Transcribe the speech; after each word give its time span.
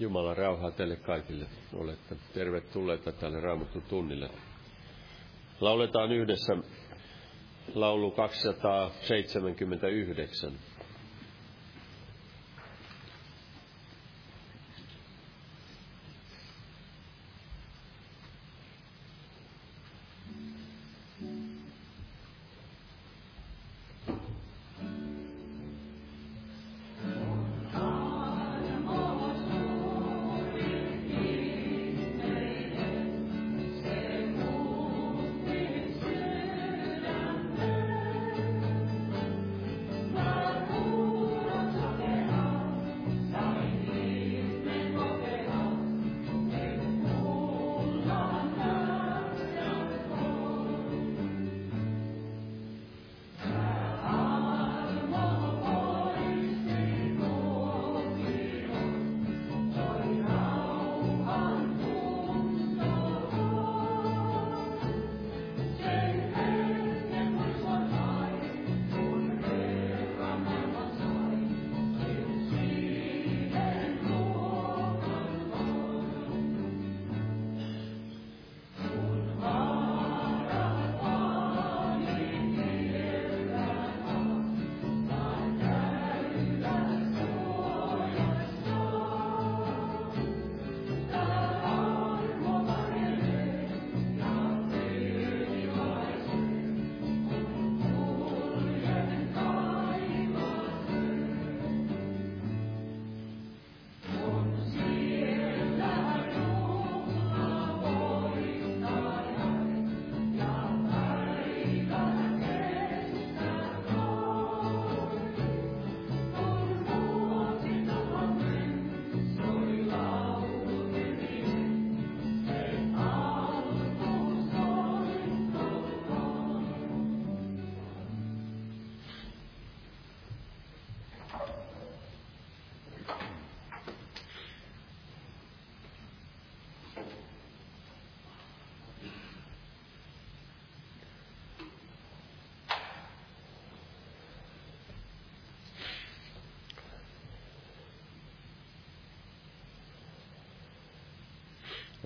Jumalan 0.00 0.36
rauhaa 0.36 0.70
teille 0.70 0.96
kaikille. 0.96 1.46
Olette 1.74 2.16
tervetulleita 2.34 3.12
tälle 3.12 3.40
Raamattu 3.40 3.80
tunnille. 3.80 4.30
Lauletaan 5.60 6.12
yhdessä 6.12 6.56
laulu 7.74 8.10
279. 8.10 10.52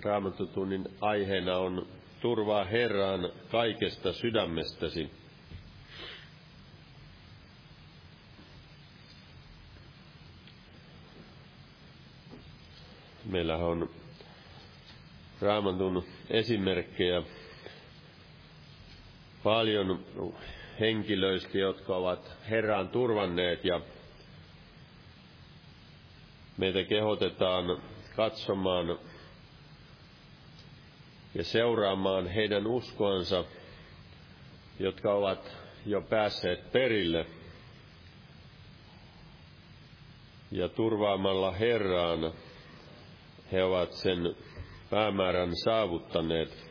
Raamattutunnin 0.04 0.88
aiheena 1.00 1.56
on 1.58 1.86
turvaa 2.20 2.64
Herraan 2.64 3.28
kaikesta 3.50 4.12
sydämestäsi. 4.12 5.10
Meillä 13.24 13.56
on 13.56 13.90
Raamatun 15.40 16.04
esimerkkejä 16.30 17.22
paljon 19.42 20.04
henkilöistä, 20.80 21.58
jotka 21.58 21.96
ovat 21.96 22.32
Herraan 22.50 22.88
turvanneet 22.88 23.64
ja 23.64 23.80
meitä 26.56 26.84
kehotetaan 26.84 27.78
katsomaan 28.16 28.98
ja 31.34 31.44
seuraamaan 31.44 32.26
heidän 32.26 32.66
uskoansa, 32.66 33.44
jotka 34.78 35.12
ovat 35.14 35.56
jo 35.86 36.00
päässeet 36.00 36.72
perille. 36.72 37.26
Ja 40.50 40.68
turvaamalla 40.68 41.52
Herraan 41.52 42.32
he 43.52 43.64
ovat 43.64 43.92
sen 43.92 44.36
päämäärän 44.90 45.50
saavuttaneet. 45.64 46.70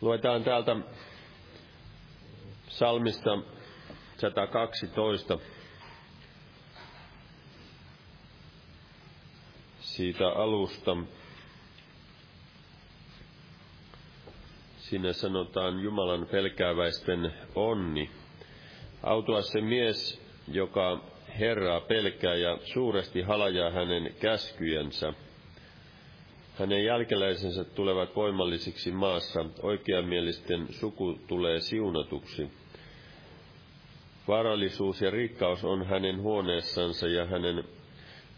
Luetaan 0.00 0.44
täältä 0.44 0.76
salmista 2.68 3.38
112 4.16 5.38
siitä 9.80 10.28
alusta. 10.28 10.96
Siinä 14.90 15.12
sanotaan 15.12 15.80
Jumalan 15.82 16.26
pelkääväisten 16.26 17.32
onni. 17.54 18.10
Autua 19.02 19.42
se 19.42 19.60
mies, 19.60 20.22
joka 20.48 21.00
Herraa 21.38 21.80
pelkää 21.80 22.34
ja 22.34 22.58
suuresti 22.64 23.22
halajaa 23.22 23.70
hänen 23.70 24.14
käskyjensä. 24.20 25.12
Hänen 26.58 26.84
jälkeläisensä 26.84 27.64
tulevat 27.64 28.16
voimallisiksi 28.16 28.92
maassa, 28.92 29.44
oikeamielisten 29.62 30.66
suku 30.70 31.18
tulee 31.26 31.60
siunatuksi. 31.60 32.50
Varallisuus 34.28 35.00
ja 35.00 35.10
rikkaus 35.10 35.64
on 35.64 35.86
hänen 35.86 36.20
huoneessansa 36.22 37.08
ja 37.08 37.26
hänen 37.26 37.64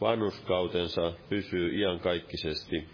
vanhuskautensa 0.00 1.12
pysyy 1.28 1.78
iankaikkisesti 1.80 2.88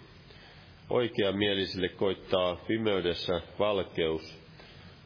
Oikeamielisille 0.91 1.89
koittaa 1.89 2.57
pimeydessä 2.57 3.41
valkeus, 3.59 4.39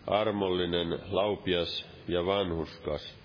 armollinen, 0.06 0.98
laupias 1.10 1.86
ja 2.08 2.26
vanhuskas. 2.26 3.18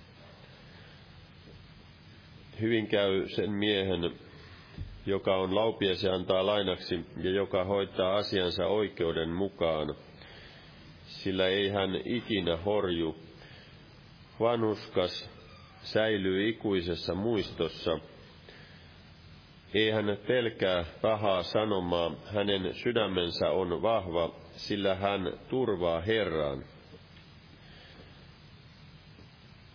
Hyvin 2.62 2.88
käy 2.88 3.30
sen 3.30 3.52
miehen, 3.52 4.12
joka 5.06 5.36
on 5.36 5.56
laupias 5.56 6.04
ja 6.04 6.14
antaa 6.14 6.46
lainaksi 6.46 7.06
ja 7.24 7.32
joka 7.32 7.64
hoitaa 7.64 8.16
asiansa 8.18 8.68
oikeuden 8.68 9.30
mukaan, 9.30 9.96
sillä 11.08 11.48
ei 11.48 11.70
hän 11.70 11.90
ikinä 12.06 12.58
horju. 12.58 13.16
Vanhuskas 14.40 15.30
säilyy 15.84 16.50
ikuisessa 16.50 17.16
muistossa, 17.16 18.00
ei 19.74 19.92
hän 19.92 20.18
pelkää 20.28 20.86
pahaa 21.02 21.44
sanomaa, 21.44 22.12
hänen 22.26 22.74
sydämensä 22.74 23.50
on 23.50 23.82
vahva, 23.82 24.36
sillä 24.52 24.96
hän 24.96 25.34
turvaa 25.50 26.02
Herran. 26.02 26.64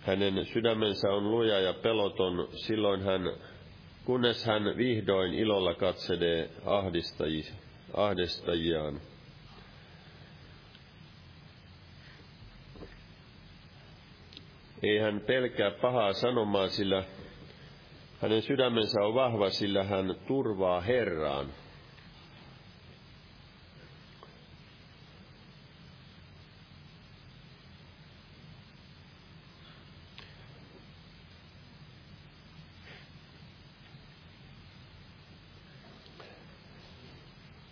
Hänen 0.00 0.46
sydämensä 0.46 1.08
on 1.12 1.30
luja 1.30 1.61
ja 1.61 1.75
peloton, 1.75 2.49
silloin 2.54 3.02
hän, 3.02 3.22
kunnes 4.04 4.44
hän 4.46 4.76
vihdoin 4.76 5.34
ilolla 5.34 5.75
katselee 5.75 6.50
ahdistajiaan. 7.94 9.00
Ei 14.82 14.99
hän 14.99 15.20
pelkää 15.20 15.70
pahaa 15.70 16.12
sanomaa, 16.12 16.68
sillä 16.68 17.04
Hänen 18.22 18.42
sydämensä 18.42 19.00
on 19.02 19.14
vahva, 19.14 19.50
sillä 19.50 19.84
hän 19.84 20.14
turvaa 20.26 20.80
Herraan. 20.80 21.46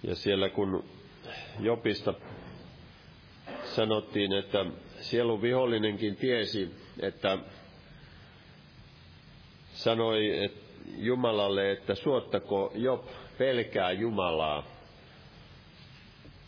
Ja 0.03 0.15
siellä 0.15 0.49
kun 0.49 0.85
Jopista 1.61 2.15
sanottiin, 3.65 4.33
että 4.33 4.67
sielun 5.01 5.43
vihollinenkin 5.43 6.17
tiesi, 6.17 6.75
että 7.01 7.39
sanoi 9.81 10.51
Jumalalle, 10.99 11.73
että 11.73 11.95
suottako 11.95 12.73
Job 12.75 13.05
pelkää 13.39 13.93
Jumalaa. 13.93 14.67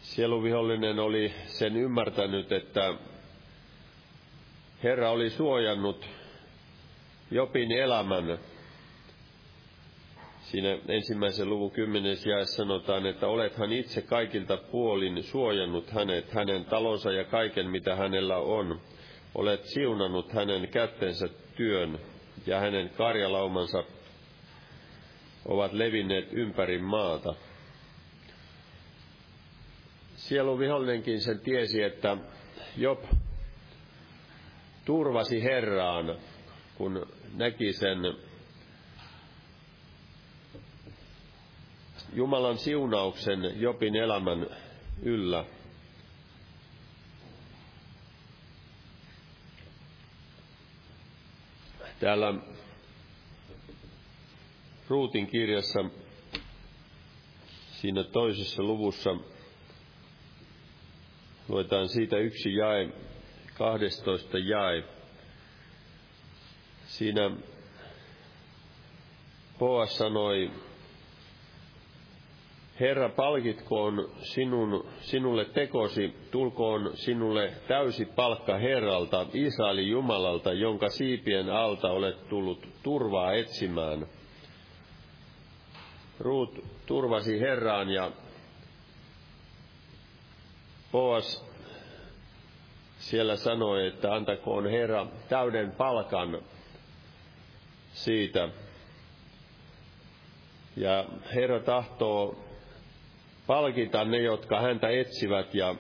Sieluvihollinen 0.03 0.99
oli 0.99 1.33
sen 1.47 1.77
ymmärtänyt, 1.77 2.53
että 2.53 2.95
Herra 4.83 5.11
oli 5.11 5.31
suojannut 5.31 6.07
Jopin 7.31 7.73
elämän 7.73 8.39
Siinä 10.41 10.79
ensimmäisen 10.89 11.51
luvun 11.51 11.71
kymmenes 11.71 12.27
jae 12.27 12.45
sanotaan, 12.45 13.07
että 13.07 13.29
olethan 13.29 13.73
itse 13.73 14.03
kaikilta 14.03 14.57
puolin 14.57 15.23
suojannut 15.23 15.91
hänet, 15.91 16.31
hänen 16.33 16.65
talonsa 16.65 17.13
ja 17.13 17.25
kaiken 17.25 17.71
mitä 17.71 17.97
hänellä 17.97 18.37
on. 18.37 18.81
Olet 19.35 19.65
siunannut 19.65 20.33
hänen 20.33 20.69
kättensä 20.69 21.29
työn 21.57 21.99
ja 22.47 22.61
hänen 22.61 22.91
karjalaumansa 22.91 23.85
ovat 25.45 25.73
levinneet 25.73 26.33
ympäri 26.33 26.79
maata. 26.79 27.35
Sielun 30.17 30.59
vihollinenkin 30.59 31.21
sen 31.21 31.41
tiesi, 31.41 31.83
että 31.83 32.17
Job 32.77 33.05
turvasi 34.85 35.43
Herraan, 35.43 36.17
kun 36.75 37.07
näki 37.35 37.73
sen 37.73 37.99
Jumalan 42.15 42.59
siunauksen 42.59 43.61
Jopin 43.61 43.97
elämän 43.97 44.47
yllä. 45.03 45.45
Täällä 52.03 52.35
Ruutin 54.89 55.27
kirjassa 55.27 55.85
siinä 57.71 58.05
toisessa 58.05 58.63
luvussa 58.63 59.11
luetaan 61.49 61.89
siitä 61.89 62.17
yksi 62.17 62.55
jae, 62.55 62.89
12 63.59 64.39
jae. 64.39 64.85
Siinä 66.87 67.31
Boas 69.59 69.97
sanoi 69.97 70.51
Herra, 72.83 73.09
palkitkoon 73.09 74.11
sinun, 74.19 74.89
sinulle 75.01 75.45
tekosi, 75.45 76.15
tulkoon 76.31 76.91
sinulle 76.95 77.53
täysi 77.69 78.05
palkka 78.05 78.59
Herralta, 78.59 79.27
Israelin 79.33 79.91
Jumalalta, 79.91 80.53
jonka 80.53 80.89
siipien 80.89 81.51
alta 81.51 81.91
olet 81.91 82.29
tullut 82.29 82.69
turvaa 82.83 83.33
etsimään. 83.33 84.07
Ruut 86.21 86.65
turvasi 86.87 87.41
Herraan 87.41 87.91
ja 87.91 88.11
Boas 90.93 91.45
siellä 92.99 93.37
sanoi, 93.37 93.87
että 93.87 94.15
antakoon 94.15 94.71
Herra 94.71 95.07
täyden 95.29 95.73
palkan 95.73 96.43
siitä. 97.93 98.49
Ja 100.77 101.05
Herra 101.35 101.61
tahtoo 101.61 102.52
palkita 103.47 104.05
ne, 104.05 104.19
jotka 104.19 104.61
häntä 104.61 104.89
etsivät 104.89 105.55
ja 105.55 105.75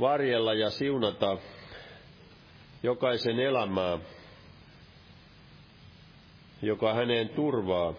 varjella 0.00 0.54
ja 0.54 0.70
siunata 0.70 1.38
jokaisen 2.82 3.40
elämää, 3.40 3.98
joka 6.62 6.94
häneen 6.94 7.28
turvaa. 7.28 7.94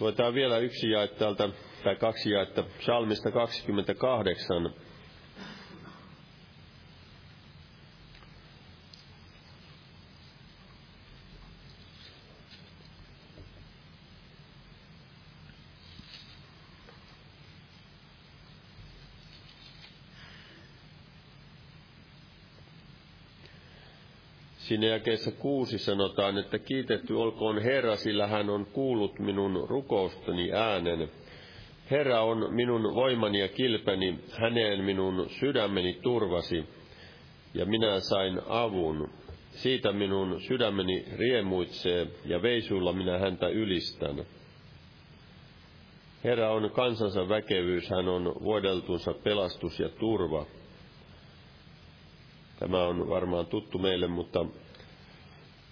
Luetaan 0.00 0.34
vielä 0.34 0.58
yksi 0.58 0.90
jae 0.90 1.08
täältä, 1.08 1.48
tai 1.84 1.96
kaksi 1.96 2.30
jaetta, 2.30 2.62
psalmista 2.62 3.30
28, 3.30 4.74
Siinä 24.74 24.86
jakeessa 24.86 25.30
kuusi 25.30 25.78
sanotaan, 25.78 26.38
että 26.38 26.58
kiitetty 26.58 27.14
olkoon 27.14 27.62
Herra, 27.62 27.96
sillä 27.96 28.26
hän 28.26 28.50
on 28.50 28.66
kuullut 28.66 29.18
minun 29.18 29.66
rukoustani 29.68 30.52
äänen. 30.52 31.08
Herra 31.90 32.20
on 32.20 32.54
minun 32.54 32.94
voimani 32.94 33.40
ja 33.40 33.48
kilpeni, 33.48 34.18
häneen 34.40 34.84
minun 34.84 35.26
sydämeni 35.40 35.98
turvasi, 36.02 36.64
ja 37.54 37.66
minä 37.66 38.00
sain 38.00 38.40
avun. 38.48 39.10
Siitä 39.50 39.92
minun 39.92 40.40
sydämeni 40.40 41.04
riemuitsee, 41.16 42.06
ja 42.24 42.42
veisuilla 42.42 42.92
minä 42.92 43.18
häntä 43.18 43.48
ylistän. 43.48 44.24
Herra 46.24 46.50
on 46.52 46.70
kansansa 46.70 47.28
väkevyys, 47.28 47.90
hän 47.90 48.08
on 48.08 48.34
vuodeltunsa 48.42 49.14
pelastus 49.24 49.80
ja 49.80 49.88
turva. 49.88 50.46
Tämä 52.64 52.84
on 52.84 53.08
varmaan 53.08 53.46
tuttu 53.46 53.78
meille, 53.78 54.06
mutta 54.06 54.46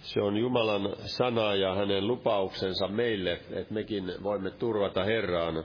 se 0.01 0.21
on 0.21 0.37
Jumalan 0.37 0.95
sana 1.05 1.55
ja 1.55 1.75
hänen 1.75 2.07
lupauksensa 2.07 2.87
meille, 2.87 3.31
että 3.31 3.73
mekin 3.73 4.13
voimme 4.23 4.51
turvata 4.51 5.03
Herraan 5.03 5.63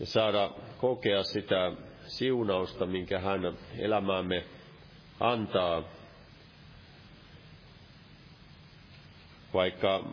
ja 0.00 0.06
saada 0.06 0.50
kokea 0.78 1.22
sitä 1.22 1.72
siunausta, 2.06 2.86
minkä 2.86 3.18
hän 3.18 3.40
elämäämme 3.78 4.44
antaa. 5.20 5.82
Vaikka 9.54 10.04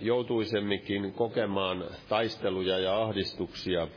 joutuisemmekin 0.00 1.12
kokemaan 1.12 1.84
taisteluja 2.08 2.78
ja 2.78 3.02
ahdistuksia, 3.02 3.88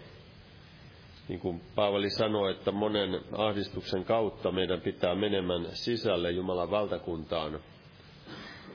niin 1.28 1.40
kuin 1.40 1.62
Paavali 1.76 2.10
sanoi, 2.10 2.52
että 2.52 2.72
monen 2.72 3.22
ahdistuksen 3.32 4.04
kautta 4.06 4.52
meidän 4.52 4.82
pitää 4.82 5.16
menemään 5.16 5.66
sisälle 5.74 6.32
Jumalan 6.32 6.72
valtakuntaan. 6.72 7.60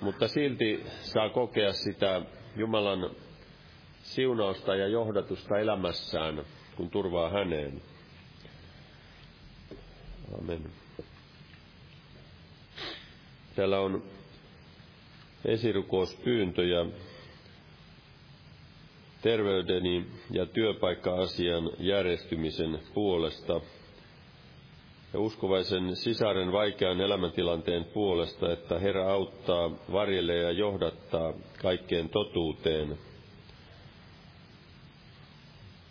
Mutta 0.00 0.28
silti 0.28 0.84
saa 1.02 1.28
kokea 1.28 1.72
sitä 1.72 2.22
Jumalan 2.56 3.10
siunausta 4.02 4.76
ja 4.76 4.88
johdatusta 4.88 5.58
elämässään, 5.58 6.44
kun 6.76 6.90
turvaa 6.90 7.30
häneen. 7.30 7.82
Amen. 10.40 10.62
Täällä 13.56 13.80
on 13.80 14.02
esirukouspyyntöjä 15.44 16.86
terveydeni 19.22 20.06
ja 20.30 20.46
työpaikka-asian 20.46 21.70
järjestymisen 21.78 22.78
puolesta 22.94 23.60
ja 25.12 25.20
uskovaisen 25.20 25.96
sisaren 25.96 26.52
vaikean 26.52 27.00
elämäntilanteen 27.00 27.84
puolesta, 27.84 28.52
että 28.52 28.78
Herra 28.78 29.12
auttaa, 29.12 29.70
varjelee 29.92 30.42
ja 30.42 30.50
johdattaa 30.50 31.32
kaikkeen 31.62 32.08
totuuteen. 32.08 32.98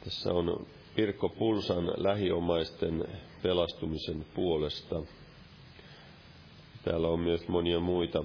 Tässä 0.03 0.33
on 0.33 0.67
Pirkko 0.95 1.29
Pulsan 1.29 1.91
lähiomaisten 1.97 3.05
pelastumisen 3.43 4.25
puolesta. 4.33 5.01
Täällä 6.83 7.07
on 7.07 7.19
myös 7.19 7.47
monia 7.47 7.79
muita 7.79 8.23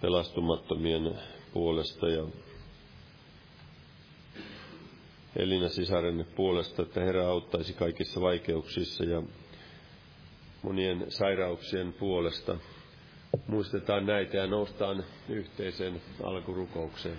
pelastumattomien 0.00 1.18
puolesta 1.52 2.08
ja 2.08 2.24
Elina 5.36 5.68
sisaren 5.68 6.26
puolesta, 6.36 6.82
että 6.82 7.00
Herra 7.00 7.28
auttaisi 7.28 7.72
kaikissa 7.72 8.20
vaikeuksissa 8.20 9.04
ja 9.04 9.22
monien 10.62 11.04
sairauksien 11.08 11.92
puolesta, 11.92 12.56
Muistetaan 13.46 14.06
näitä 14.06 14.36
ja 14.36 14.46
noustaan 14.46 15.04
yhteiseen 15.28 16.00
alkurukoukseen. 16.22 17.16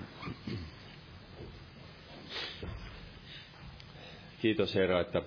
Kiitos 4.41 4.75
Herra, 4.75 5.00
että 5.00 5.22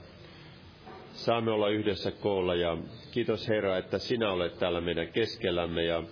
saamme 1.13 1.51
olla 1.51 1.69
yhdessä 1.69 2.11
koolla 2.11 2.55
ja 2.55 2.79
kiitos 3.11 3.49
Herra, 3.49 3.79
että 3.79 3.99
sinä 3.99 4.31
olet 4.31 4.59
täällä 4.59 4.81
meidän 4.81 5.09
keskellämme 5.09 5.85
ja 5.85 6.03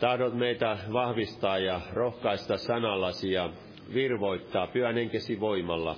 tahdot 0.00 0.34
meitä 0.34 0.78
vahvistaa 0.92 1.58
ja 1.58 1.80
rohkaista 1.92 2.56
sanallasi 2.56 3.32
ja 3.32 3.50
virvoittaa 3.94 4.66
pyhän 4.66 4.98
enkesi 4.98 5.40
voimalla. 5.40 5.96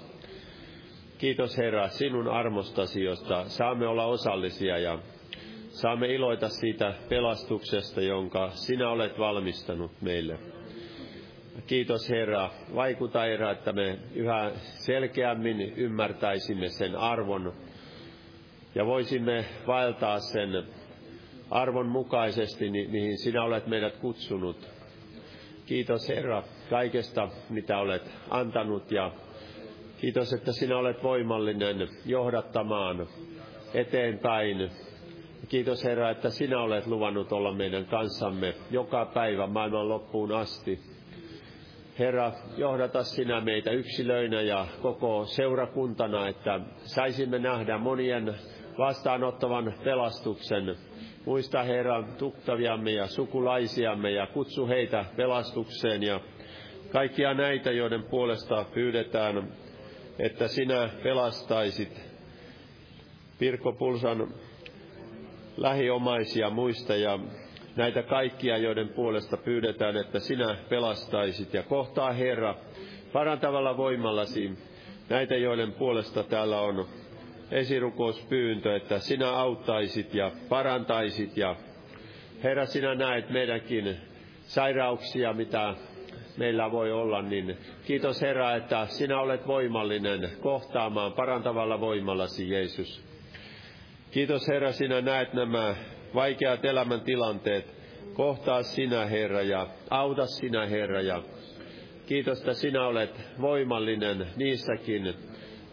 Kiitos 1.18 1.58
Herra 1.58 1.88
sinun 1.88 2.28
armostasi, 2.28 3.04
josta 3.04 3.44
saamme 3.49 3.87
olla 3.87 4.04
osallisia 4.04 4.78
ja 4.78 4.99
saamme 5.68 6.06
iloita 6.06 6.49
siitä 6.49 6.94
pelastuksesta, 7.08 8.00
jonka 8.00 8.50
sinä 8.50 8.90
olet 8.90 9.18
valmistanut 9.18 9.92
meille. 10.00 10.38
Kiitos 11.66 12.08
Herra. 12.11 12.50
Vaikuta 12.75 13.20
Herra, 13.20 13.50
että 13.50 13.72
me 13.72 13.99
yhä 14.14 14.50
selkeämmin 14.56 15.61
ymmärtäisimme 15.61 16.68
sen 16.68 16.96
arvon 16.96 17.52
ja 18.75 18.87
voisimme 18.87 19.44
vaeltaa 19.66 20.20
sen 20.20 20.49
arvon 21.50 21.87
mukaisesti, 21.87 22.70
mihin 22.70 23.18
sinä 23.18 23.42
olet 23.42 23.66
meidät 23.66 23.96
kutsunut. 23.96 24.68
Kiitos 25.66 26.08
Herra 26.08 26.42
kaikesta, 26.72 27.28
mitä 27.50 27.78
olet 27.78 28.02
antanut 28.30 28.92
ja 28.92 29.10
kiitos, 30.00 30.32
että 30.32 30.52
sinä 30.52 30.78
olet 30.78 31.02
voimallinen 31.02 31.88
johdattamaan 32.06 33.06
eteenpäin. 33.74 34.70
Kiitos 35.48 35.84
Herra, 35.84 36.10
että 36.10 36.30
sinä 36.30 36.60
olet 36.60 36.86
luvannut 36.86 37.32
olla 37.32 37.54
meidän 37.54 37.86
kanssamme 37.86 38.54
joka 38.70 39.06
päivä 39.14 39.46
maailman 39.46 39.88
loppuun 39.88 40.32
asti. 40.32 40.80
Herra, 41.98 42.32
johdata 42.56 43.02
sinä 43.02 43.40
meitä 43.40 43.70
yksilöinä 43.70 44.40
ja 44.40 44.66
koko 44.82 45.24
seurakuntana, 45.24 46.28
että 46.28 46.61
saisimme 46.76 47.38
nähdä 47.38 47.78
monien 47.78 48.35
vastaanottavan 48.78 49.74
pelastuksen. 49.85 50.76
Muista 51.26 51.62
Herra 51.62 52.04
tuttaviamme 52.18 52.90
ja 52.92 53.06
sukulaisiamme 53.06 54.11
ja 54.11 54.26
kutsu 54.26 54.66
heitä 54.66 55.04
pelastukseen 55.16 56.02
ja 56.02 56.20
kaikkia 56.92 57.35
näitä, 57.35 57.70
joiden 57.70 58.02
puolesta 58.02 58.64
pyydetään, 58.74 59.48
että 60.18 60.48
sinä 60.48 60.88
pelastaisit 61.02 62.00
Pirkko 63.38 63.72
Pulsan 63.72 64.28
lähiomaisia 65.57 66.50
muista 66.50 66.96
ja 66.96 67.18
näitä 67.76 68.02
kaikkia, 68.02 68.57
joiden 68.57 68.88
puolesta 68.88 69.37
pyydetään, 69.37 69.96
että 69.96 70.20
sinä 70.20 70.57
pelastaisit 70.68 71.55
ja 71.55 71.62
kohtaa 71.62 72.12
Herra 72.12 72.55
parantavalla 73.12 73.76
voimallasi. 73.76 74.50
Näitä, 75.09 75.37
joiden 75.37 75.72
puolesta 75.72 76.22
täällä 76.22 76.61
on 76.61 76.87
esirukouspyyntö, 77.50 78.76
että 78.76 78.98
sinä 78.98 79.31
auttaisit 79.31 80.14
ja 80.14 80.31
parantaisit. 80.48 81.37
Ja 81.37 81.57
Herra, 82.42 82.66
sinä 82.66 82.94
näet 82.94 83.31
meidänkin 83.31 83.96
sairauksia, 84.42 85.33
mitä 85.33 85.74
meillä 86.37 86.71
voi 86.71 86.92
olla, 86.92 87.23
niin 87.23 87.57
kiitos 87.87 88.21
Herra, 88.21 88.55
että 88.55 88.87
sinä 88.87 89.21
olet 89.21 89.47
voimallinen 89.47 90.31
kohtaamaan 90.40 91.12
parantavalla 91.12 91.81
voimallasi, 91.81 92.51
Jeesus. 92.51 93.05
Kiitos 94.11 94.49
Herra, 94.49 94.73
sinä 94.73 95.01
näet 95.01 95.33
nämä 95.33 95.75
vaikeat 96.14 96.64
elämäntilanteet. 96.64 97.83
Kohtaa 98.14 98.62
sinä, 98.62 99.07
Herra, 99.07 99.42
ja 99.42 99.66
auta 99.90 100.27
sinä, 100.27 100.66
Herra, 100.66 101.01
ja 101.01 101.23
kiitos, 102.07 102.38
että 102.38 102.55
sinä 102.55 102.87
olet 102.87 103.21
voimallinen 103.40 104.27
niissäkin 104.37 105.14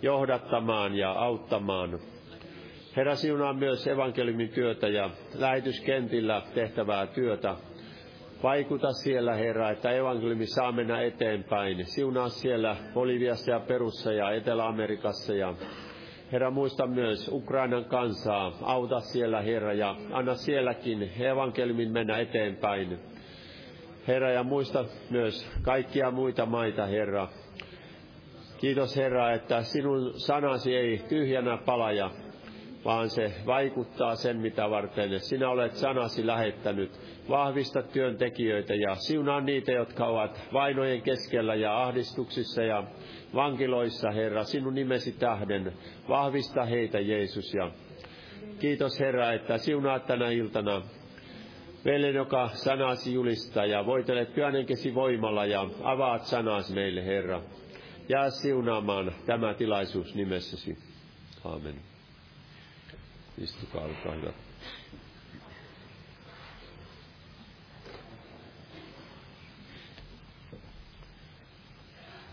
johdattamaan 0.02 0.96
ja 0.96 1.12
auttamaan. 1.12 2.00
Herra, 2.96 3.16
siunaa 3.16 3.54
myös 3.54 3.88
evankeliumin 3.88 4.50
työtä 4.50 4.88
ja 4.88 5.10
lähetyskentillä 5.34 6.42
tehtävää 6.54 7.08
työtä. 7.08 7.56
Vaikuta 8.44 8.94
siellä, 8.94 9.34
Herra, 9.34 9.70
että 9.70 9.92
evankeliumi 9.92 10.46
saa 10.46 10.72
mennä 10.72 11.02
eteenpäin. 11.02 11.86
Siunaa 11.86 12.30
siellä 12.30 12.76
Boliviassa 12.94 13.52
ja 13.52 13.60
Perussa 13.60 14.12
ja 14.14 14.32
Etelä-Amerikassa 14.32 15.34
ja 15.34 15.54
Herra, 16.32 16.52
muista 16.52 16.88
myös 16.88 17.30
Ukrainan 17.34 17.86
kansaa. 17.86 18.58
Auta 18.62 19.00
siellä, 19.00 19.42
Herra, 19.42 19.74
ja 19.74 19.96
anna 20.12 20.36
sielläkin 20.36 21.12
evankeliumin 21.20 21.92
mennä 21.92 22.18
eteenpäin. 22.18 23.00
Herra, 24.08 24.32
ja 24.32 24.44
muista 24.44 24.86
myös 25.10 25.52
kaikkia 25.62 26.12
muita 26.12 26.46
maita, 26.46 26.86
Herra. 26.86 27.28
Kiitos, 28.58 28.96
Herra, 28.96 29.32
että 29.32 29.64
sinun 29.64 30.14
sanasi 30.20 30.76
ei 30.76 31.02
tyhjänä 31.10 31.58
palaja, 31.58 32.12
vaan 32.86 33.10
se 33.10 33.34
vaikuttaa 33.46 34.16
sen, 34.16 34.38
mitä 34.38 34.70
varten 34.70 35.20
sinä 35.20 35.50
olet 35.50 35.76
sanasi 35.76 36.28
lähettänyt. 36.28 36.92
Vahvista 37.30 37.82
työntekijöitä 37.82 38.76
ja 38.76 38.96
siunaa 38.96 39.42
niitä, 39.42 39.72
jotka 39.72 40.06
ovat 40.06 40.42
vainojen 40.54 41.02
keskellä 41.02 41.56
ja 41.56 41.84
ahdistuksissa 41.84 42.64
ja 42.64 42.84
vankiloissa, 43.36 44.12
Herra, 44.12 44.44
sinun 44.44 44.74
nimesi 44.76 45.12
tähden. 45.12 45.74
Vahvista 46.10 46.66
heitä, 46.66 47.00
Jeesus, 47.00 47.54
ja 47.54 47.72
kiitos, 48.60 49.00
Herra, 49.00 49.32
että 49.32 49.58
siunaat 49.58 50.06
tänä 50.06 50.30
iltana 50.30 50.82
veljen, 51.86 52.16
joka 52.16 52.50
sanasi 52.54 53.14
julistaa, 53.14 53.66
ja 53.66 53.86
voitelet 53.86 54.34
pyönenkesi 54.34 54.96
voimalla, 54.96 55.46
ja 55.46 55.70
avaat 55.84 56.26
sanas 56.26 56.74
meille, 56.74 57.06
Herra. 57.06 57.42
Jää 58.10 58.30
siunaamaan 58.30 59.12
tämä 59.26 59.54
tilaisuus 59.54 60.16
nimessäsi. 60.16 60.78
Amen. 61.44 61.99
Istukaa, 63.40 63.82
olkaa 63.84 64.14
hyvä. 64.16 64.34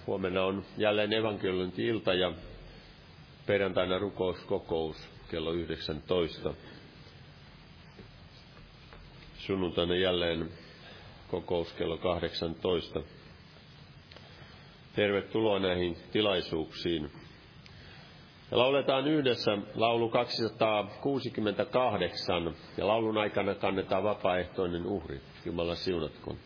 Huomenna 0.06 0.42
on 0.44 0.64
jälleen 0.76 1.12
evankeliointi-ilta 1.12 2.14
ja 2.14 2.32
perjantaina 3.46 3.98
rukouskokous 3.98 4.96
kello 5.30 5.52
19. 5.52 6.54
Sunnuntaina 9.38 9.96
jälleen 9.96 10.50
kokous 11.30 11.72
kello 11.72 11.98
18. 11.98 13.00
Tervetuloa 14.96 15.58
näihin 15.58 15.96
tilaisuuksiin. 16.12 17.10
Ja 18.50 18.58
lauletaan 18.58 19.08
yhdessä 19.08 19.58
laulu 19.74 20.08
268 20.08 22.54
ja 22.76 22.86
laulun 22.86 23.18
aikana 23.18 23.54
kannetaan 23.54 24.04
vapaaehtoinen 24.04 24.86
uhri. 24.86 25.20
Jumala 25.44 25.74
siunatkoon. 25.74 26.36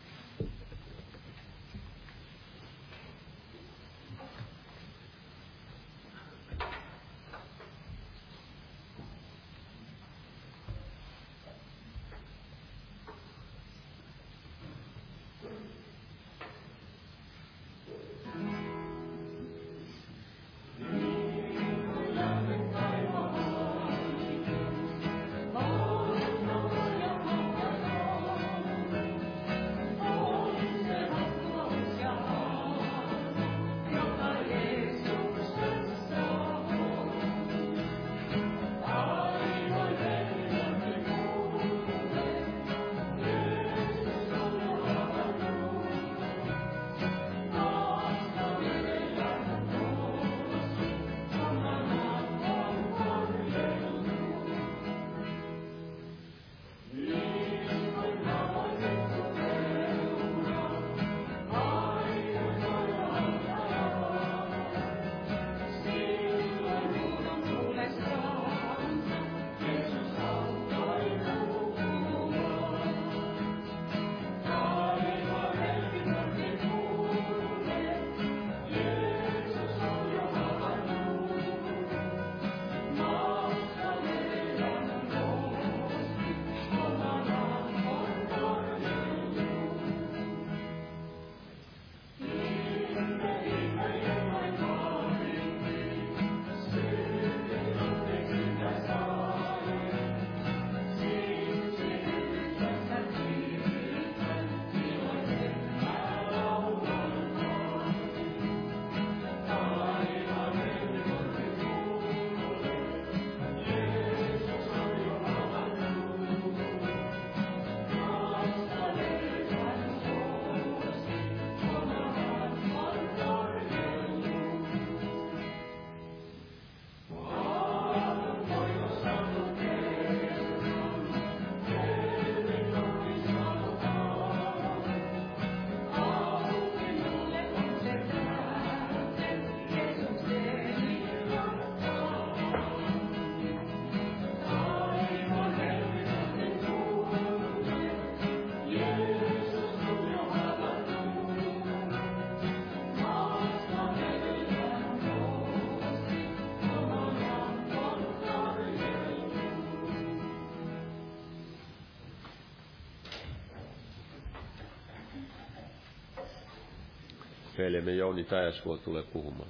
Veljemme 167.61 167.91
Jouni 167.95 168.23
Täjäsvuo 168.23 168.77
tulee 168.77 169.03
puhumaan. 169.03 169.49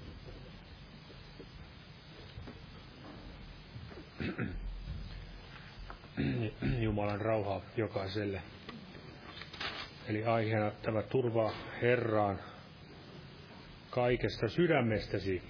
Jumalan 6.80 7.22
rauhaa 7.22 7.62
jokaiselle. 7.78 8.42
Eli 10.10 10.26
aiheena 10.26 10.72
tämä 10.72 11.02
turvaa 11.02 11.52
Herraan 11.82 12.40
kaikesta 13.90 14.50
sydämestäsi. 14.50 15.42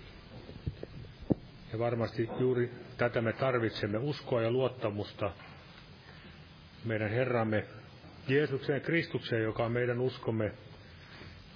Ja 1.73 1.79
varmasti 1.79 2.29
juuri 2.39 2.71
tätä 2.97 3.21
me 3.21 3.33
tarvitsemme, 3.33 3.97
uskoa 3.97 4.41
ja 4.41 4.51
luottamusta 4.51 5.31
meidän 6.85 7.09
Herramme 7.09 7.65
Jeesukseen 8.27 8.81
Kristukseen, 8.81 9.43
joka 9.43 9.65
on 9.65 9.71
meidän 9.71 9.99
uskomme 9.99 10.51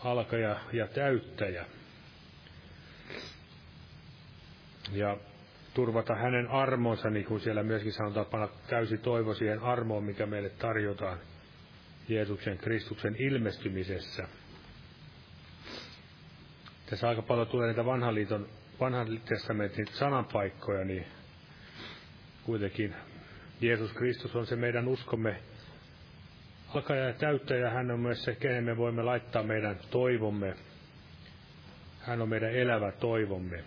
alkaja 0.05 0.59
ja 0.73 0.87
täyttäjä. 0.87 1.65
Ja 4.91 5.17
turvata 5.73 6.15
hänen 6.15 6.47
armonsa, 6.47 7.09
niin 7.09 7.25
kuin 7.25 7.41
siellä 7.41 7.63
myöskin 7.63 7.93
sanotaan, 7.93 8.25
panna 8.25 8.47
täysi 8.67 8.97
toivo 8.97 9.33
siihen 9.33 9.59
armoon, 9.59 10.03
mikä 10.03 10.25
meille 10.25 10.49
tarjotaan 10.49 11.17
Jeesuksen 12.07 12.57
Kristuksen 12.57 13.15
ilmestymisessä. 13.19 14.27
Tässä 16.89 17.09
aika 17.09 17.21
paljon 17.21 17.47
tulee 17.47 17.67
niitä 17.67 17.85
vanhan, 17.85 18.15
liiton, 18.15 18.47
vanhan 18.79 19.21
testamentin 19.25 19.87
sananpaikkoja, 19.87 20.85
niin 20.85 21.05
kuitenkin 22.43 22.95
Jeesus 23.61 23.93
Kristus 23.93 24.35
on 24.35 24.45
se 24.47 24.55
meidän 24.55 24.87
uskomme 24.87 25.41
alkaja 26.75 27.05
ja 27.05 27.13
täyttäjä. 27.13 27.69
Hän 27.69 27.91
on 27.91 27.99
myös 27.99 28.23
se, 28.23 28.35
kenen 28.35 28.63
me 28.63 28.77
voimme 28.77 29.03
laittaa 29.03 29.43
meidän 29.43 29.79
toivomme. 29.91 30.53
Hän 31.99 32.21
on 32.21 32.29
meidän 32.29 32.51
elävä 32.51 32.91
toivomme. 32.91 33.63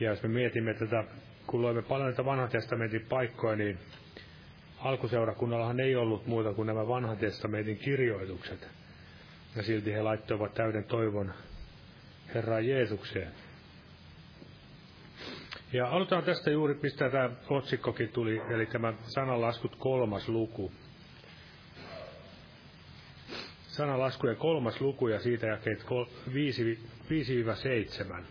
Ja 0.00 0.10
jos 0.10 0.22
me 0.22 0.28
mietimme 0.28 0.74
tätä, 0.74 1.04
kun 1.46 1.62
loimme 1.62 1.82
paljon 1.82 2.08
näitä 2.08 2.24
vanhan 2.24 2.48
testamentin 2.48 3.06
paikkoja, 3.08 3.56
niin 3.56 3.78
alkuseurakunnallahan 4.78 5.80
ei 5.80 5.96
ollut 5.96 6.26
muuta 6.26 6.52
kuin 6.54 6.66
nämä 6.66 6.88
vanhan 6.88 7.16
testamentin 7.16 7.78
kirjoitukset. 7.78 8.68
Ja 9.56 9.62
silti 9.62 9.92
he 9.92 10.02
laittoivat 10.02 10.54
täyden 10.54 10.84
toivon 10.84 11.34
Herran 12.34 12.66
Jeesukseen. 12.66 13.32
Ja 15.72 15.88
aloitetaan 15.88 16.24
tästä 16.24 16.50
juuri, 16.50 16.78
mistä 16.82 17.10
tämä 17.10 17.30
otsikkokin 17.50 18.08
tuli, 18.08 18.42
eli 18.50 18.66
tämä 18.66 18.92
sananlaskut 19.02 19.76
kolmas 19.76 20.28
luku. 20.28 20.72
Sanalaskujen 23.74 24.36
kolmas 24.36 24.80
luku 24.80 25.08
ja 25.08 25.20
siitä 25.20 25.46
jakeet 25.46 25.86
5-7. 28.20 28.22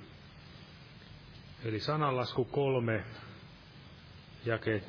Eli 1.65 1.79
sananlasku 1.79 2.45
kolme, 2.45 3.03
jakeet 4.45 4.83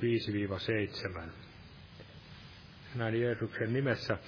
5-7. 1.19 1.21
Näin 2.95 3.21
Jeesuksen 3.21 3.73
nimessä. 3.73 4.19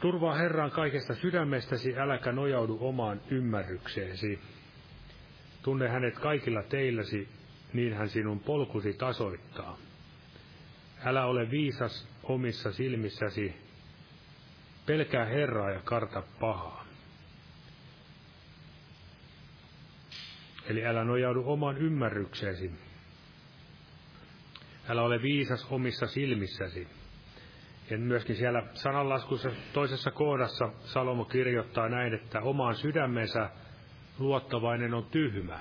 Turvaa 0.00 0.34
Herran 0.34 0.70
kaikesta 0.70 1.14
sydämestäsi, 1.14 1.98
äläkä 1.98 2.32
nojaudu 2.32 2.78
omaan 2.80 3.20
ymmärrykseesi. 3.30 4.38
Tunne 5.62 5.88
hänet 5.88 6.18
kaikilla 6.18 6.62
teilläsi, 6.62 7.28
niin 7.72 7.94
hän 7.94 8.08
sinun 8.08 8.40
polkusi 8.40 8.92
tasoittaa. 8.92 9.78
Älä 11.04 11.26
ole 11.26 11.50
viisas 11.50 12.08
omissa 12.22 12.72
silmissäsi, 12.72 13.63
pelkää 14.86 15.24
Herraa 15.24 15.70
ja 15.70 15.80
karta 15.84 16.22
pahaa. 16.40 16.84
Eli 20.68 20.86
älä 20.86 21.04
nojaudu 21.04 21.42
omaan 21.46 21.78
ymmärrykseesi. 21.78 22.70
Älä 24.88 25.02
ole 25.02 25.22
viisas 25.22 25.66
omissa 25.70 26.06
silmissäsi. 26.06 26.88
Ja 27.90 27.98
myöskin 27.98 28.36
siellä 28.36 28.62
sananlaskussa 28.72 29.50
toisessa 29.72 30.10
kohdassa 30.10 30.70
Salomo 30.84 31.24
kirjoittaa 31.24 31.88
näin, 31.88 32.14
että 32.14 32.40
omaan 32.40 32.74
sydämensä 32.74 33.50
luottavainen 34.18 34.94
on 34.94 35.04
tyhmä. 35.04 35.60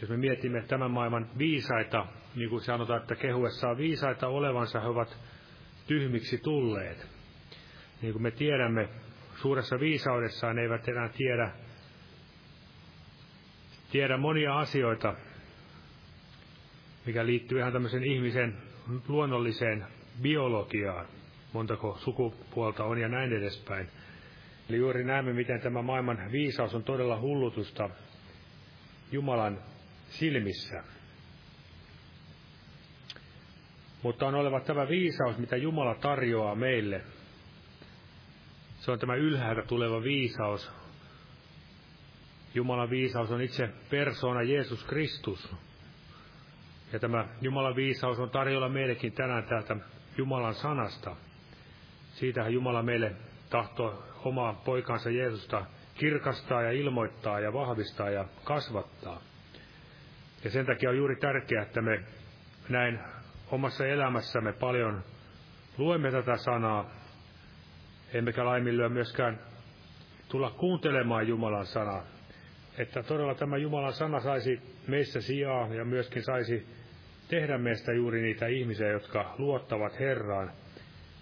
Jos 0.00 0.10
me 0.10 0.16
mietimme 0.16 0.62
tämän 0.62 0.90
maailman 0.90 1.30
viisaita, 1.38 2.06
niin 2.34 2.50
kuin 2.50 2.60
sanotaan, 2.60 3.00
että 3.00 3.16
kehuessaan 3.16 3.76
viisaita 3.76 4.28
olevansa 4.28 4.80
he 4.80 4.86
ovat 4.88 5.18
tyhmiksi 5.86 6.38
tulleet. 6.38 7.13
Niin 8.02 8.12
kuin 8.12 8.22
me 8.22 8.30
tiedämme, 8.30 8.88
suuressa 9.36 9.80
viisaudessaan 9.80 10.58
eivät 10.58 10.88
enää 10.88 11.08
tiedä, 11.08 11.50
tiedä 13.92 14.16
monia 14.16 14.58
asioita, 14.58 15.14
mikä 17.06 17.26
liittyy 17.26 17.58
ihan 17.58 17.72
tämmöisen 17.72 18.04
ihmisen 18.04 18.56
luonnolliseen 19.08 19.86
biologiaan, 20.22 21.06
montako 21.52 21.98
sukupuolta 21.98 22.84
on 22.84 22.98
ja 22.98 23.08
näin 23.08 23.32
edespäin. 23.32 23.88
Eli 24.68 24.76
juuri 24.76 25.04
näemme, 25.04 25.32
miten 25.32 25.60
tämä 25.60 25.82
maailman 25.82 26.32
viisaus 26.32 26.74
on 26.74 26.84
todella 26.84 27.20
hullutusta 27.20 27.90
Jumalan 29.12 29.58
silmissä. 30.08 30.84
Mutta 34.02 34.26
on 34.26 34.34
oleva 34.34 34.60
tämä 34.60 34.88
viisaus, 34.88 35.38
mitä 35.38 35.56
Jumala 35.56 35.94
tarjoaa 35.94 36.54
meille. 36.54 37.00
Se 38.84 38.92
on 38.92 38.98
tämä 38.98 39.14
ylhäältä 39.14 39.62
tuleva 39.62 40.02
viisaus. 40.02 40.72
Jumalan 42.54 42.90
viisaus 42.90 43.30
on 43.30 43.40
itse 43.40 43.68
persona 43.90 44.42
Jeesus 44.42 44.84
Kristus. 44.84 45.56
Ja 46.92 46.98
tämä 46.98 47.28
Jumalan 47.40 47.76
viisaus 47.76 48.18
on 48.18 48.30
tarjolla 48.30 48.68
meillekin 48.68 49.12
tänään 49.12 49.44
täältä 49.44 49.76
Jumalan 50.18 50.54
sanasta. 50.54 51.16
Siitähän 52.12 52.52
Jumala 52.52 52.82
meille 52.82 53.16
tahtoo 53.50 54.04
omaa 54.24 54.52
poikansa 54.64 55.10
Jeesusta 55.10 55.66
kirkastaa 55.94 56.62
ja 56.62 56.70
ilmoittaa 56.70 57.40
ja 57.40 57.52
vahvistaa 57.52 58.10
ja 58.10 58.24
kasvattaa. 58.44 59.20
Ja 60.44 60.50
sen 60.50 60.66
takia 60.66 60.90
on 60.90 60.96
juuri 60.96 61.16
tärkeää, 61.16 61.62
että 61.62 61.82
me 61.82 62.04
näin 62.68 62.98
omassa 63.50 63.86
elämässämme 63.86 64.52
paljon 64.52 65.04
luemme 65.78 66.10
tätä 66.10 66.36
sanaa, 66.36 67.03
emmekä 68.14 68.44
laiminlyö 68.44 68.88
myöskään 68.88 69.40
tulla 70.28 70.50
kuuntelemaan 70.50 71.28
Jumalan 71.28 71.66
sanaa. 71.66 72.04
Että 72.78 73.02
todella 73.02 73.34
tämä 73.34 73.56
Jumalan 73.56 73.92
sana 73.92 74.20
saisi 74.20 74.60
meissä 74.88 75.20
sijaa 75.20 75.74
ja 75.74 75.84
myöskin 75.84 76.22
saisi 76.22 76.66
tehdä 77.28 77.58
meistä 77.58 77.92
juuri 77.92 78.22
niitä 78.22 78.46
ihmisiä, 78.46 78.88
jotka 78.88 79.34
luottavat 79.38 80.00
Herraan, 80.00 80.52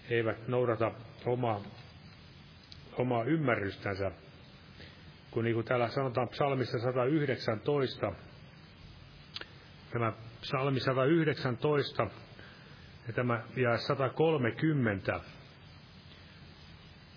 eivät 0.09 0.47
noudata 0.47 0.91
omaa 1.25 1.61
omaa 2.97 3.23
ymmärrystänsä. 3.23 4.11
Kun 5.31 5.43
niin 5.43 5.53
kuin 5.53 5.65
täällä 5.65 5.87
sanotaan 5.87 6.29
psalmissa 6.29 6.79
119, 6.79 8.13
tämä 9.91 10.13
psalmi 10.41 10.79
119 10.79 12.07
ja 13.07 13.13
tämä 13.13 13.43
ja 13.55 13.77
130, 13.77 15.19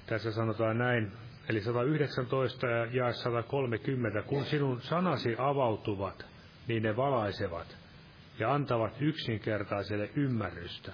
tässä 0.07 0.33
sanotaan 0.33 0.79
näin, 0.79 1.13
eli 1.49 1.61
119 1.61 2.67
ja 2.67 2.87
ja 2.87 3.13
130, 3.13 4.23
kun 4.23 4.45
sinun 4.45 4.81
sanasi 4.81 5.37
avautuvat, 5.39 6.27
niin 6.69 6.83
ne 6.83 6.97
valaisevat 6.97 7.77
ja 8.39 8.55
antavat 8.55 8.93
yksinkertaiselle 9.01 10.11
ymmärrystä. 10.17 10.93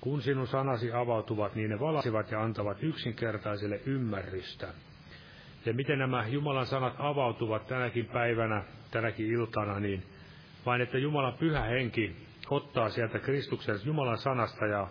Kun 0.00 0.22
sinun 0.22 0.46
sanasi 0.46 0.92
avautuvat, 0.92 1.54
niin 1.54 1.70
ne 1.70 1.80
valasivat 1.80 2.30
ja 2.30 2.42
antavat 2.42 2.82
yksinkertaiselle 2.82 3.80
ymmärrystä. 3.86 4.68
Ja 5.66 5.74
miten 5.74 5.98
nämä 5.98 6.26
Jumalan 6.26 6.66
sanat 6.66 6.94
avautuvat 6.98 7.66
tänäkin 7.66 8.06
päivänä, 8.06 8.62
tänäkin 8.90 9.26
iltana, 9.26 9.80
niin 9.80 10.02
vain 10.66 10.80
että 10.80 10.98
Jumalan 10.98 11.38
pyhä 11.38 11.62
henki 11.62 12.16
ottaa 12.50 12.88
sieltä 12.88 13.18
Kristuksen 13.18 13.78
Jumalan 13.84 14.18
sanasta 14.18 14.66
ja 14.66 14.88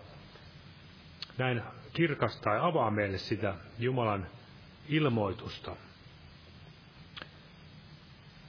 näin 1.38 1.62
kirkastaa 1.92 2.54
ja 2.54 2.66
avaa 2.66 2.90
meille 2.90 3.18
sitä 3.18 3.54
Jumalan 3.78 4.26
ilmoitusta. 4.88 5.76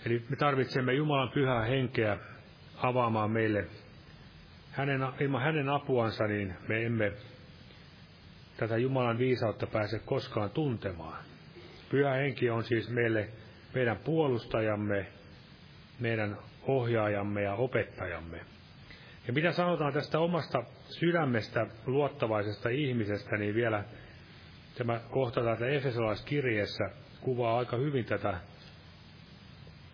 Eli 0.06 0.26
me 0.30 0.36
tarvitsemme 0.36 0.94
Jumalan 0.94 1.30
pyhää 1.30 1.66
henkeä 1.66 2.18
avaamaan 2.78 3.32
meille 3.32 3.68
hänen, 4.72 5.02
ilman 5.20 5.42
hänen 5.42 5.70
apuansa, 5.70 6.28
niin 6.28 6.56
me 6.68 6.86
emme 6.86 7.12
tätä 8.58 8.78
Jumalan 8.78 9.18
viisautta 9.18 9.68
pääse 9.68 10.00
koskaan 10.00 10.50
tuntemaan. 10.50 11.24
Pyhä 11.90 12.14
henki 12.14 12.50
on 12.50 12.64
siis 12.64 12.90
meille 12.90 13.30
meidän 13.74 13.98
puolustajamme, 13.98 15.08
meidän 16.00 16.38
ohjaajamme 16.68 17.42
ja 17.42 17.54
opettajamme. 17.54 18.53
Ja 19.28 19.34
mitä 19.34 19.52
sanotaan 19.52 19.94
tästä 19.94 20.20
omasta 20.20 20.64
sydämestä 21.00 21.68
luottavaisesta 21.86 22.70
ihmisestä, 22.70 23.38
niin 23.38 23.56
vielä 23.56 23.84
tämä 24.78 25.00
kohta 25.10 25.44
täältä 25.44 25.68
Efesolaiskirjeessä 25.68 26.90
kuvaa 27.22 27.58
aika 27.58 27.78
hyvin 27.78 28.06
tätä, 28.06 28.38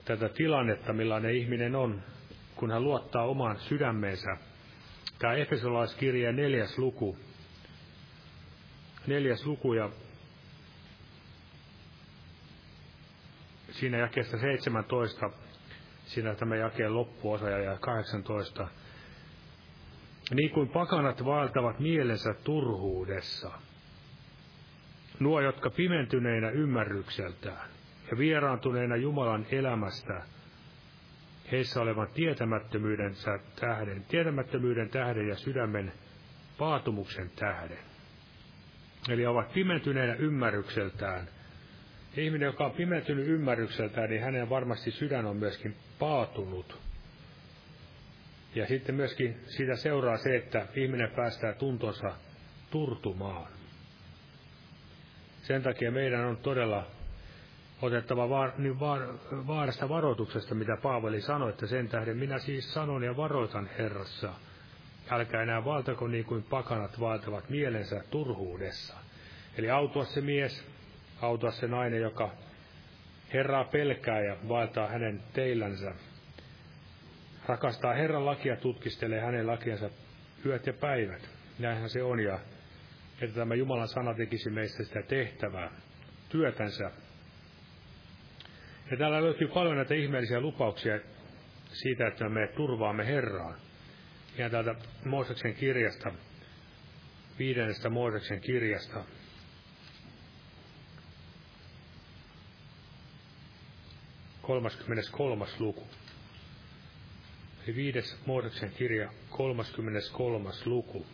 tätä 0.06 0.30
tilannetta, 0.30 0.94
millainen 0.94 1.36
ihminen 1.36 1.76
on, 1.76 2.04
kun 2.56 2.72
hän 2.72 2.84
luottaa 2.84 3.26
omaan 3.26 3.60
sydämeensä. 3.60 4.38
Tämä 5.20 5.34
Efesolaiskirje 5.34 6.32
neljäs 6.32 6.78
luku, 6.78 7.18
neljäs 9.08 9.46
luku 9.46 9.74
ja 9.74 9.89
siinä 13.72 13.98
jakeessa 13.98 14.38
17, 14.38 15.30
siinä 16.06 16.36
tämä 16.36 16.56
jakeen 16.56 16.96
loppuosa 16.96 17.50
ja 17.50 17.78
18. 17.78 18.68
Niin 20.34 20.50
kuin 20.50 20.70
pakanat 20.70 21.26
vaeltavat 21.26 21.80
mielensä 21.80 22.34
turhuudessa, 22.34 23.52
nuo, 25.20 25.42
jotka 25.42 25.70
pimentyneinä 25.70 26.50
ymmärrykseltään 26.50 27.70
ja 28.12 28.18
vieraantuneina 28.18 28.96
Jumalan 28.96 29.46
elämästä, 29.52 30.22
heissä 31.52 31.82
olevan 31.82 32.08
tietämättömyydensä 32.13 33.39
tähden, 33.60 34.06
tietämättömyyden 34.08 34.89
tähden 34.89 35.28
ja 35.28 35.36
sydämen 35.36 35.94
paatumuksen 36.58 37.30
tähden. 37.36 37.80
Eli 39.10 39.26
ovat 39.26 39.54
pimentyneinä 39.54 40.13
ymmärrykseltään– 40.13 41.28
ihminen, 42.18 42.46
joka 42.46 42.65
on 42.65 42.72
pimentynyt 42.72 43.28
ymmärrykseltään, 43.28 44.10
niin 44.10 44.22
hänen 44.22 44.50
varmasti 44.50 44.92
sydän 44.92 45.26
on 45.26 45.38
myöskin 45.38 45.76
paatunut. 46.00 46.88
Ja 48.56 48.68
sitten 48.68 48.96
myöskin 48.96 49.40
siitä 49.46 49.76
seuraa 49.76 50.18
se, 50.18 50.36
että 50.36 50.68
ihminen 50.76 51.12
päästää 51.12 51.54
tuntonsa 51.54 52.12
turtumaan. 52.72 53.52
Sen 55.42 55.64
takia 55.64 55.92
meidän 55.92 56.26
on 56.26 56.38
todella 56.38 56.88
otettava 57.82 58.30
vaar, 58.30 58.52
niin 58.58 58.80
vaar, 58.80 59.02
vaarasta 59.32 59.90
varoituksesta, 59.90 60.56
mitä 60.56 60.78
Paavali 60.82 61.22
sanoi, 61.22 61.50
että 61.50 61.68
sen 61.68 61.88
tähden 61.88 62.18
minä 62.18 62.40
siis 62.40 62.74
sanon 62.74 63.04
ja 63.04 63.18
varoitan 63.18 63.70
Herrassa. 63.78 64.34
Älkää 65.10 65.44
enää 65.44 65.66
valtako 65.66 66.08
niin 66.08 66.26
kuin 66.26 66.44
pakanat 66.44 67.00
valtavat 67.00 67.50
mielensä 67.50 68.04
turhuudessa. 68.10 68.94
Eli 69.58 69.70
autua 69.70 70.06
se 70.06 70.22
mies, 70.22 70.66
auta 71.22 71.52
se 71.52 71.68
nainen, 71.68 72.02
joka 72.02 72.32
Herraa 73.34 73.64
pelkää 73.64 74.22
ja 74.22 74.38
vaeltaa 74.50 74.88
hänen 74.88 75.24
teillänsä. 75.34 75.94
Rakastaa 77.50 77.94
Herran 77.94 78.26
lakia, 78.26 78.56
tutkistelee 78.56 79.22
hänen 79.22 79.48
lakiansa 79.48 79.90
yöt 80.46 80.68
ja 80.68 80.74
päivät. 80.74 81.30
Näinhän 81.60 81.90
se 81.90 82.04
on, 82.04 82.20
ja 82.20 82.40
että 83.22 83.36
tämä 83.36 83.56
Jumalan 83.56 83.88
sana 83.88 84.14
tekisi 84.14 84.50
meistä 84.50 84.84
sitä 84.84 85.02
tehtävää, 85.02 85.72
työtänsä. 86.30 86.92
Ja 88.92 88.98
täällä 88.98 89.24
löytyy 89.24 89.48
paljon 89.48 89.76
näitä 89.76 89.94
ihmeellisiä 89.94 90.40
lupauksia 90.40 91.00
siitä, 91.72 92.08
että 92.08 92.30
me 92.30 92.48
turvaamme 92.48 93.06
Herraan. 93.06 93.56
Ja 94.38 94.50
täältä 94.50 94.76
Mooseksen 95.06 95.54
kirjasta, 95.54 96.12
viidennestä 97.40 97.90
Mooseksen 97.90 98.42
kirjasta, 98.42 99.04
33. 104.42 105.46
luku. 105.60 105.88
Viides 107.76 108.18
Moodeksen 108.26 108.72
kirja, 108.72 109.10
33. 109.30 110.50
luku. 110.66 111.06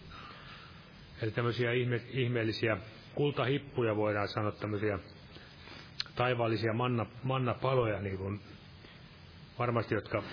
Eli 1.21 1.31
tämmöisiä 1.31 1.71
ihme, 1.71 2.01
ihmeellisiä 2.09 2.77
kultahippuja 3.15 3.95
voidaan 3.95 4.27
sanoa, 4.27 4.51
tämmöisiä 4.51 4.99
taivaallisia 6.15 6.73
manna, 6.73 7.05
mannapaloja, 7.23 8.01
niin 8.01 8.17
kuin 8.17 8.39
varmasti, 9.59 9.95
jotka 9.95 10.23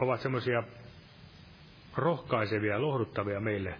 ovat 0.00 0.20
semmoisia 0.20 0.62
rohkaisevia, 1.96 2.82
lohduttavia 2.82 3.40
meille 3.40 3.74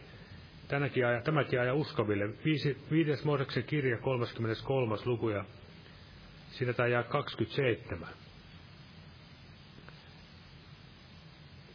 tänäkin 0.69 1.07
ajan, 1.07 1.23
tämäkin 1.23 1.61
ajan 1.61 1.77
uskoville. 1.77 2.29
Viisi, 2.45 2.79
viides 2.91 3.25
Mooseksen 3.25 3.65
kirja, 3.65 3.99
33. 3.99 4.97
luku 5.05 5.29
ja 5.29 5.45
siinä 6.51 6.73
tämä 6.73 7.03
27. 7.03 8.09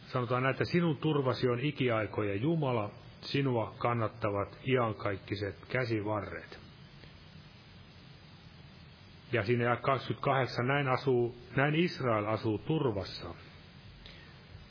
sanotaan 0.08 0.42
näin, 0.42 0.52
että 0.52 0.64
sinun 0.64 0.96
turvasi 0.96 1.48
on 1.48 1.60
ikiaikojen 1.60 2.42
Jumala, 2.42 2.90
sinua 3.20 3.74
kannattavat 3.78 4.58
iankaikkiset 4.66 5.56
käsivarret. 5.68 6.58
Ja 9.32 9.44
siinä 9.44 9.64
ja 9.64 9.76
28, 9.76 10.66
näin, 10.66 10.88
asuu, 10.88 11.36
näin 11.56 11.74
Israel 11.74 12.26
asuu 12.26 12.58
turvassa. 12.58 13.34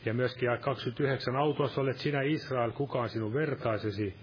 Ja 0.06 0.14
myöskin 0.14 0.48
ja 0.48 0.58
29, 0.58 1.36
autossa 1.36 1.82
olet 1.82 1.98
sinä 1.98 2.22
Israel, 2.22 2.72
kukaan 2.72 3.10
sinun 3.10 3.34
vertaisesi, 3.34 4.16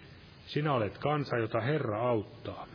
sinä 0.46 0.72
olet 0.72 0.98
kansa, 0.98 1.36
jota 1.36 1.60
Herra 1.60 2.08
auttaa. 2.08 2.66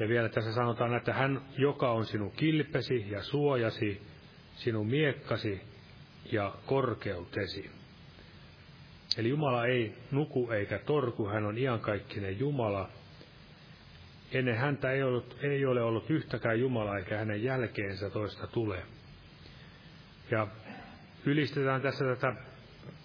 Ja 0.00 0.08
vielä 0.08 0.28
tässä 0.28 0.52
sanotaan, 0.52 0.96
että 0.96 1.12
hän, 1.12 1.42
joka 1.58 1.90
on 1.90 2.06
sinun 2.06 2.30
kilpesi 2.30 3.10
ja 3.10 3.22
suojasi, 3.22 4.02
sinun 4.54 4.86
miekkasi 4.86 5.69
ja 6.32 6.54
korkeutesi. 6.66 7.70
Eli 9.18 9.28
Jumala 9.28 9.66
ei 9.66 9.94
nuku 10.10 10.50
eikä 10.50 10.78
torku, 10.78 11.28
hän 11.28 11.46
on 11.46 11.58
iankaikkinen 11.58 12.38
Jumala. 12.38 12.88
Ennen 14.32 14.56
häntä 14.56 14.92
ei, 14.92 15.02
ollut, 15.02 15.36
ei 15.42 15.66
ole 15.66 15.82
ollut 15.82 16.10
yhtäkään 16.10 16.60
Jumalaa, 16.60 16.98
eikä 16.98 17.18
hänen 17.18 17.42
jälkeensä 17.42 18.10
toista 18.10 18.46
tule. 18.46 18.82
Ja 20.30 20.46
ylistetään 21.24 21.82
tässä 21.82 22.04
tätä 22.04 22.34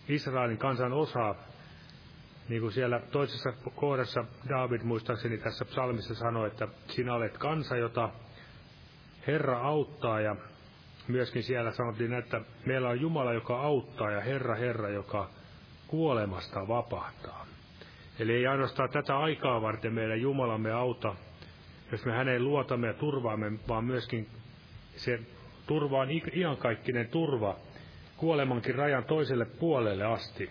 Israelin 0.09 0.57
kansan 0.57 0.93
osaa, 0.93 1.35
niin 2.49 2.61
kuin 2.61 2.71
siellä 2.71 2.99
toisessa 3.11 3.51
kohdassa 3.75 4.25
David 4.49 4.81
muistaakseni 4.81 5.37
tässä 5.37 5.65
psalmissa 5.65 6.15
sanoi, 6.15 6.47
että 6.47 6.67
sinä 6.87 7.13
olet 7.13 7.37
kansa, 7.37 7.77
jota 7.77 8.09
Herra 9.27 9.59
auttaa 9.59 10.21
ja 10.21 10.35
myöskin 11.07 11.43
siellä 11.43 11.71
sanottiin, 11.71 12.13
että 12.13 12.41
meillä 12.65 12.89
on 12.89 13.01
Jumala, 13.01 13.33
joka 13.33 13.61
auttaa 13.61 14.11
ja 14.11 14.21
Herra, 14.21 14.55
Herra, 14.55 14.89
joka 14.89 15.29
kuolemasta 15.87 16.67
vapahtaa. 16.67 17.45
Eli 18.19 18.33
ei 18.33 18.47
ainoastaan 18.47 18.89
tätä 18.89 19.17
aikaa 19.17 19.61
varten 19.61 19.93
meidän 19.93 20.21
Jumalamme 20.21 20.71
auta, 20.71 21.15
jos 21.91 22.05
me 22.05 22.11
häneen 22.11 22.43
luotamme 22.43 22.87
ja 22.87 22.93
turvaamme, 22.93 23.51
vaan 23.67 23.85
myöskin 23.85 24.27
se 24.95 25.19
turva 25.67 25.99
on 25.99 26.07
iankaikkinen 26.35 27.07
turva 27.07 27.55
kuolemankin 28.17 28.75
rajan 28.75 29.05
toiselle 29.05 29.45
puolelle 29.45 30.05
asti. 30.05 30.49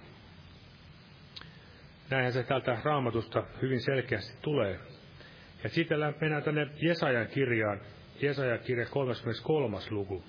Näinhän 2.10 2.32
se 2.32 2.42
täältä 2.42 2.78
raamatusta 2.84 3.44
hyvin 3.62 3.80
selkeästi 3.80 4.38
tulee. 4.42 4.80
Ja 5.64 5.68
sitten 5.70 5.98
mennään 6.20 6.42
tänne 6.42 6.68
Jesajan 6.82 7.26
kirjaan, 7.26 7.80
Jesajan 8.20 8.58
kirja 8.58 8.86
33. 8.86 9.78
luku. 9.90 10.24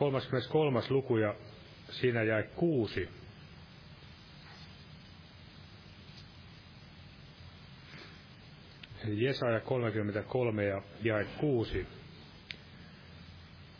33. 0.00 0.80
luku 0.90 1.16
ja 1.16 1.34
siinä 1.90 2.22
jäi 2.22 2.42
kuusi. 2.42 3.08
Jesaja 9.08 9.60
33 9.60 10.64
ja 10.64 10.82
jäi 11.02 11.26
kuusi. 11.40 11.86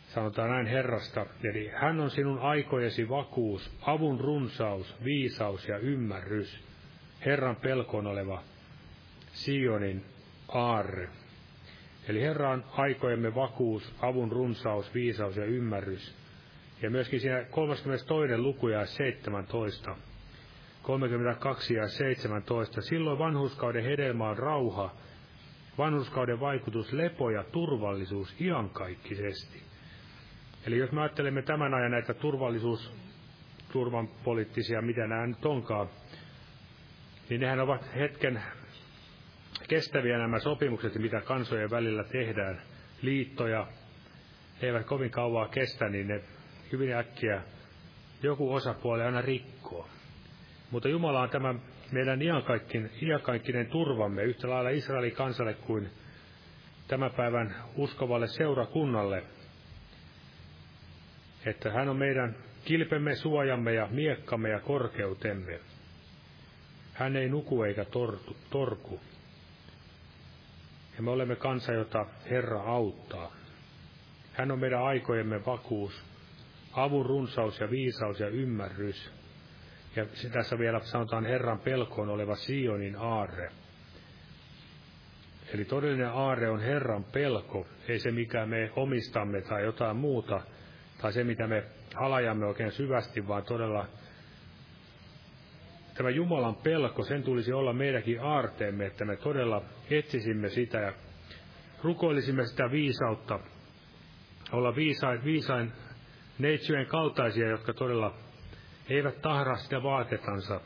Sanotaan 0.07 0.49
näin 0.49 0.67
Herrasta, 0.67 1.25
eli 1.43 1.71
hän 1.73 1.99
on 1.99 2.11
sinun 2.11 2.39
aikojesi 2.39 3.09
vakuus, 3.09 3.71
avun 3.81 4.19
runsaus, 4.19 4.95
viisaus 5.03 5.67
ja 5.67 5.77
ymmärrys, 5.77 6.59
Herran 7.25 7.55
pelkoon 7.55 8.07
oleva 8.07 8.43
Sionin 9.33 10.05
aarre. 10.47 11.20
Eli 12.07 12.21
Herra 12.21 12.49
on 12.49 12.63
aikojemme 12.71 13.35
vakuus, 13.35 13.93
avun 14.01 14.31
runsaus, 14.31 14.93
viisaus 14.93 15.37
ja 15.37 15.45
ymmärrys. 15.45 16.15
Ja 16.81 16.89
myöskin 16.89 17.19
siinä 17.19 17.43
32. 17.51 18.37
luku 18.37 18.67
ja 18.67 18.85
17. 18.85 19.95
32 20.81 21.73
ja 21.73 21.87
17. 21.87 22.81
Silloin 22.81 23.19
vanhuskauden 23.19 23.83
hedelmä 23.83 24.29
on 24.29 24.37
rauha, 24.37 24.95
vanhuskauden 25.77 26.39
vaikutus 26.39 26.93
lepo 26.93 27.29
ja 27.29 27.43
turvallisuus 27.43 28.41
iankaikkisesti. 28.41 29.61
Eli 30.67 30.77
jos 30.77 30.91
me 30.91 31.01
ajattelemme 31.01 31.41
tämän 31.41 31.73
ajan 31.73 31.91
näitä 31.91 32.13
turvallisuus, 32.13 32.93
turvan 33.71 34.07
poliittisia, 34.07 34.81
mitä 34.81 35.07
nämä 35.07 35.27
nyt 35.27 35.45
onkaan, 35.45 35.89
niin 37.29 37.41
nehän 37.41 37.59
ovat 37.59 37.95
hetken 37.95 38.41
kestäviä 39.71 40.17
nämä 40.17 40.39
sopimukset, 40.39 40.95
mitä 40.95 41.21
kansojen 41.21 41.69
välillä 41.69 42.03
tehdään, 42.03 42.61
liittoja, 43.01 43.67
eivät 44.61 44.85
kovin 44.85 45.11
kauaa 45.11 45.47
kestä, 45.47 45.89
niin 45.89 46.07
ne 46.07 46.21
hyvin 46.71 46.93
äkkiä 46.93 47.41
joku 48.23 48.53
osapuoli 48.53 49.03
aina 49.03 49.21
rikkoo. 49.21 49.87
Mutta 50.71 50.89
Jumala 50.89 51.21
on 51.21 51.29
tämä 51.29 51.55
meidän 51.91 52.19
iankaikkinen 53.01 53.67
turvamme 53.67 54.23
yhtä 54.23 54.49
lailla 54.49 54.69
Israelin 54.69 55.15
kansalle 55.15 55.53
kuin 55.53 55.89
tämän 56.87 57.11
päivän 57.11 57.55
uskovalle 57.75 58.27
seurakunnalle, 58.27 59.23
että 61.45 61.71
hän 61.71 61.89
on 61.89 61.97
meidän 61.97 62.35
kilpemme, 62.65 63.15
suojamme 63.15 63.73
ja 63.73 63.87
miekkamme 63.91 64.49
ja 64.49 64.59
korkeutemme. 64.59 65.59
Hän 66.93 67.15
ei 67.15 67.29
nuku 67.29 67.63
eikä 67.63 67.85
tortu, 67.85 68.37
torku. 68.49 68.99
Ja 70.97 71.03
me 71.03 71.11
olemme 71.11 71.35
kansa, 71.35 71.73
jota 71.73 72.05
Herra 72.29 72.61
auttaa. 72.61 73.31
Hän 74.33 74.51
on 74.51 74.59
meidän 74.59 74.83
aikojemme 74.83 75.45
vakuus, 75.45 76.03
avun 76.73 77.05
runsaus 77.05 77.59
ja 77.59 77.69
viisaus 77.69 78.19
ja 78.19 78.27
ymmärrys. 78.27 79.11
Ja 79.95 80.05
tässä 80.31 80.59
vielä 80.59 80.79
sanotaan 80.79 81.25
Herran 81.25 81.59
pelkoon 81.59 82.09
oleva 82.09 82.35
Sionin 82.35 82.95
aarre. 82.95 83.51
Eli 85.53 85.65
todellinen 85.65 86.09
aarre 86.09 86.49
on 86.49 86.59
Herran 86.59 87.03
pelko, 87.03 87.67
ei 87.87 87.99
se 87.99 88.11
mikä 88.11 88.45
me 88.45 88.71
omistamme 88.75 89.41
tai 89.41 89.63
jotain 89.63 89.97
muuta, 89.97 90.41
tai 91.01 91.13
se 91.13 91.23
mitä 91.23 91.47
me 91.47 91.63
halajamme 91.95 92.45
oikein 92.45 92.71
syvästi, 92.71 93.27
vaan 93.27 93.43
todella 93.43 93.87
tämä 95.93 96.09
Jumalan 96.09 96.55
pelko, 96.55 97.03
sen 97.03 97.23
tulisi 97.23 97.53
olla 97.53 97.73
meidänkin 97.73 98.21
aarteemme, 98.21 98.85
että 98.85 99.05
me 99.05 99.15
todella 99.15 99.61
etsisimme 99.89 100.49
sitä 100.49 100.77
ja 100.77 100.93
rukoilisimme 101.83 102.45
sitä 102.45 102.71
viisautta, 102.71 103.39
olla 104.51 104.75
viisain, 104.75 105.23
viisain 105.23 105.71
neitsyjen 106.39 106.85
kaltaisia, 106.85 107.49
jotka 107.49 107.73
todella 107.73 108.13
eivät 108.89 109.21
tahra 109.21 109.55
sitä 109.55 109.83
vaatetansa 109.83 110.61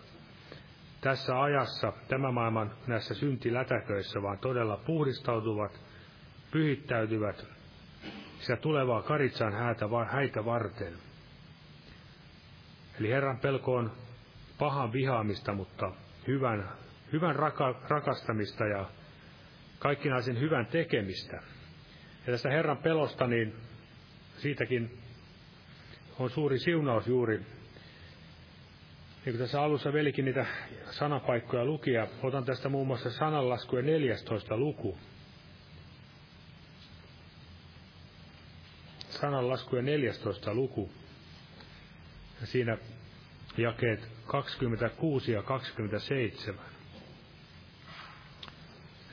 tässä 1.01 1.41
ajassa, 1.41 1.93
tämän 2.07 2.33
maailman 2.33 2.71
näissä 2.87 3.13
syntilätäköissä, 3.13 4.21
vaan 4.21 4.37
todella 4.37 4.77
puhdistautuvat, 4.77 5.79
pyhittäytyvät 6.51 7.45
sitä 8.39 8.55
tulevaa 8.55 9.01
karitsan 9.01 9.53
häitä, 9.53 9.85
häitä 10.11 10.45
varten. 10.45 10.93
Eli 12.99 13.09
Herran 13.09 13.39
pelko 13.39 13.75
on 13.75 13.91
pahan 14.59 14.93
vihaamista, 14.93 15.53
mutta 15.53 15.91
hyvän, 16.27 16.69
hyvän 17.13 17.35
raka, 17.35 17.81
rakastamista 17.89 18.65
ja 18.65 18.89
kaikkinaisen 19.79 20.39
hyvän 20.39 20.65
tekemistä. 20.65 21.35
Ja 22.27 22.31
tästä 22.33 22.49
Herran 22.49 22.77
pelosta, 22.77 23.27
niin 23.27 23.55
siitäkin 24.37 24.99
on 26.19 26.29
suuri 26.29 26.59
siunaus 26.59 27.07
juuri. 27.07 27.37
Niin 27.37 29.35
kuin 29.35 29.37
tässä 29.37 29.61
alussa 29.61 29.93
velikin 29.93 30.25
niitä 30.25 30.45
sanapaikkoja 30.91 31.65
lukia, 31.65 32.07
otan 32.23 32.45
tästä 32.45 32.69
muun 32.69 32.87
muassa 32.87 33.09
sananlaskujen 33.11 33.85
14 33.85 34.57
luku. 34.57 34.97
Sananlaskujen 39.09 39.85
14 39.85 40.53
luku. 40.53 40.91
Ja 42.41 42.47
siinä 42.47 42.77
jakeet 43.57 44.07
26 44.25 45.31
ja 45.31 45.43
27. 45.43 46.65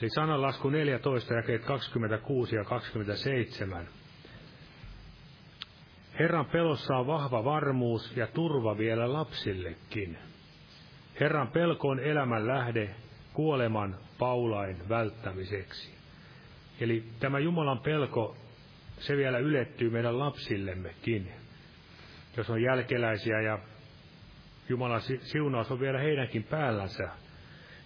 Eli 0.00 0.10
sananlasku 0.10 0.70
14, 0.70 1.34
jakeet 1.34 1.64
26 1.64 2.56
ja 2.56 2.64
27. 2.64 3.88
Herran 6.18 6.46
pelossa 6.46 6.96
on 6.96 7.06
vahva 7.06 7.44
varmuus 7.44 8.16
ja 8.16 8.26
turva 8.26 8.78
vielä 8.78 9.12
lapsillekin. 9.12 10.18
Herran 11.20 11.48
pelko 11.48 11.88
on 11.88 12.00
elämän 12.00 12.46
lähde 12.46 12.94
kuoleman 13.32 13.96
paulain 14.18 14.88
välttämiseksi. 14.88 15.94
Eli 16.80 17.04
tämä 17.20 17.38
Jumalan 17.38 17.78
pelko, 17.78 18.36
se 18.98 19.16
vielä 19.16 19.38
ylettyy 19.38 19.90
meidän 19.90 20.18
lapsillemmekin. 20.18 21.32
Jos 22.36 22.50
on 22.50 22.62
jälkeläisiä 22.62 23.40
ja 23.40 23.58
Jumalan 24.72 25.00
siunaus 25.20 25.70
on 25.70 25.80
vielä 25.80 25.98
heidänkin 25.98 26.44
päällänsä. 26.44 27.08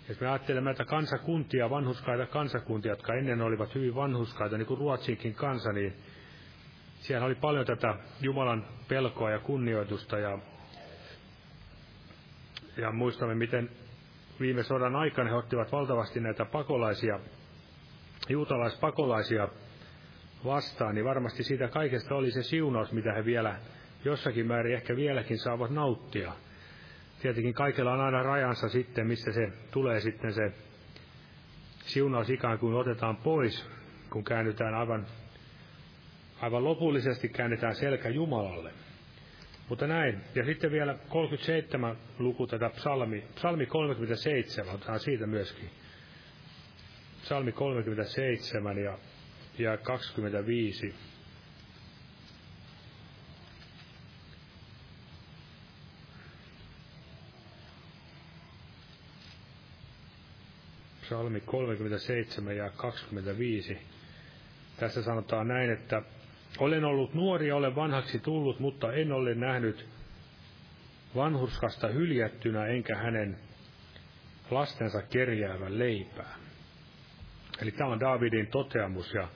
Jos 0.08 0.20
me 0.20 0.28
ajattelemme 0.28 0.70
näitä 0.70 0.84
kansakuntia, 0.84 1.70
vanhuskaita 1.70 2.26
kansakuntia, 2.26 2.92
jotka 2.92 3.14
ennen 3.14 3.42
olivat 3.42 3.74
hyvin 3.74 3.94
vanhuskaita, 3.94 4.58
niin 4.58 4.66
kuin 4.66 4.80
Ruotsinkin 4.80 5.34
kansa, 5.34 5.72
niin 5.72 5.96
siellä 6.98 7.26
oli 7.26 7.34
paljon 7.34 7.66
tätä 7.66 7.94
Jumalan 8.20 8.66
pelkoa 8.88 9.30
ja 9.30 9.38
kunnioitusta 9.38 10.18
ja, 10.18 10.38
ja 12.76 12.92
muistamme, 12.92 13.34
miten 13.34 13.70
viime 14.40 14.62
sodan 14.62 14.96
aikana 14.96 15.30
he 15.30 15.36
ottivat 15.36 15.72
valtavasti 15.72 16.20
näitä 16.20 16.44
pakolaisia, 16.44 17.20
juutalaispakolaisia 18.28 19.48
vastaan, 20.44 20.94
niin 20.94 21.04
varmasti 21.04 21.42
siitä 21.42 21.68
kaikesta 21.68 22.14
oli 22.14 22.30
se 22.30 22.42
siunaus, 22.42 22.92
mitä 22.92 23.12
he 23.12 23.24
vielä 23.24 23.56
jossakin 24.04 24.46
määrin 24.46 24.74
ehkä 24.74 24.96
vieläkin 24.96 25.38
saavat 25.38 25.70
nauttia. 25.70 26.32
Tietenkin 27.26 27.54
kaikella 27.54 27.92
on 27.92 28.00
aina 28.00 28.22
rajansa 28.22 28.68
sitten, 28.68 29.06
missä 29.06 29.32
se 29.32 29.52
tulee 29.70 30.00
sitten 30.00 30.32
se 30.32 30.52
siunaus 31.84 32.30
ikään 32.30 32.58
kuin 32.58 32.74
otetaan 32.74 33.16
pois, 33.16 33.66
kun 34.10 34.24
käännytään 34.24 34.74
aivan 34.74 35.06
aivan 36.40 36.64
lopullisesti 36.64 37.28
käännetään 37.28 37.74
selkä 37.74 38.08
Jumalalle. 38.08 38.72
Mutta 39.68 39.86
näin. 39.86 40.20
Ja 40.34 40.44
sitten 40.44 40.70
vielä 40.70 40.94
37 41.08 41.96
luku 42.18 42.46
tätä 42.46 42.70
psalmi, 42.70 43.24
psalmi 43.34 43.66
37, 43.66 44.74
otetaan 44.74 45.00
siitä 45.00 45.26
myöskin. 45.26 45.70
Psalmi 47.22 47.52
37 47.52 48.78
ja, 48.78 48.98
ja 49.58 49.76
25. 49.76 50.94
Psalmi 61.06 61.40
37 61.40 62.56
ja 62.56 62.70
25. 62.70 63.78
Tässä 64.76 65.02
sanotaan 65.02 65.48
näin, 65.48 65.70
että 65.70 66.02
olen 66.58 66.84
ollut 66.84 67.14
nuori 67.14 67.48
ja 67.48 67.56
olen 67.56 67.76
vanhaksi 67.76 68.18
tullut, 68.18 68.60
mutta 68.60 68.92
en 68.92 69.12
ole 69.12 69.34
nähnyt 69.34 69.86
vanhurskasta 71.16 71.88
hyljättynä 71.88 72.66
enkä 72.66 72.96
hänen 72.96 73.38
lastensa 74.50 75.02
kerjäävän 75.02 75.78
leipää. 75.78 76.34
Eli 77.62 77.70
tämä 77.70 77.90
on 77.90 78.00
Davidin 78.00 78.46
toteamus 78.46 79.14
ja 79.14 79.28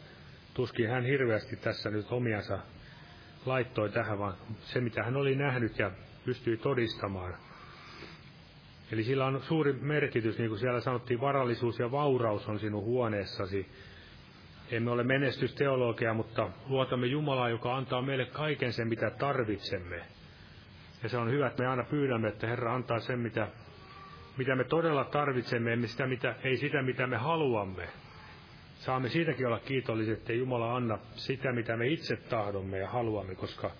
tuskin 0.55 0.89
hän 0.91 1.05
hirveästi 1.05 1.57
tässä 1.57 1.91
nyt 1.91 2.07
omiansa 2.13 2.59
laittoi 3.47 3.91
tähän, 3.91 4.19
vaan 4.19 4.35
se 4.63 4.81
mitä 4.81 5.03
hän 5.03 5.17
oli 5.17 5.35
nähnyt 5.35 5.79
ja 5.79 5.91
pystyi 6.25 6.57
todistamaan. 6.57 7.50
Eli 8.93 9.05
sillä 9.05 9.27
on 9.27 9.43
suuri 9.43 9.73
merkitys, 9.73 10.39
niin 10.39 10.49
kuin 10.49 10.59
siellä 10.59 10.81
sanottiin, 10.81 11.21
varallisuus 11.21 11.79
ja 11.79 11.91
vauraus 11.91 12.49
on 12.49 12.59
sinun 12.59 12.85
huoneessasi. 12.85 13.67
Emme 14.71 14.91
ole 14.91 15.05
menestysteologia, 15.05 16.15
mutta 16.15 16.49
luotamme 16.69 17.07
Jumalaa, 17.07 17.49
joka 17.49 17.77
antaa 17.77 18.03
meille 18.03 18.27
kaiken 18.27 18.73
sen, 18.73 18.89
mitä 18.89 19.11
tarvitsemme. 19.11 20.03
Ja 21.03 21.09
se 21.09 21.17
on 21.17 21.31
hyvä, 21.31 21.47
että 21.47 21.63
me 21.63 21.69
aina 21.69 21.85
pyydämme, 21.85 22.29
että 22.29 22.47
Herra 22.47 22.75
antaa 22.75 23.01
sen, 23.01 23.19
mitä, 23.19 23.49
mitä 24.37 24.57
me 24.57 24.65
todella 24.65 25.05
tarvitsemme, 25.05 25.73
emme 25.73 25.87
sitä, 25.87 26.07
mitä, 26.07 26.35
ei 26.45 26.57
sitä, 26.57 26.83
mitä 26.83 27.07
me 27.07 27.17
haluamme. 27.17 27.89
Saamme 28.75 29.09
siitäkin 29.09 29.47
olla 29.47 29.59
kiitolliset, 29.59 30.19
että 30.19 30.33
Jumala 30.33 30.77
anna 30.77 30.99
sitä, 31.15 31.53
mitä 31.53 31.77
me 31.77 31.89
itse 31.89 32.17
tahdomme 32.17 32.79
ja 32.79 32.89
haluamme, 32.89 33.35
koska 33.35 33.71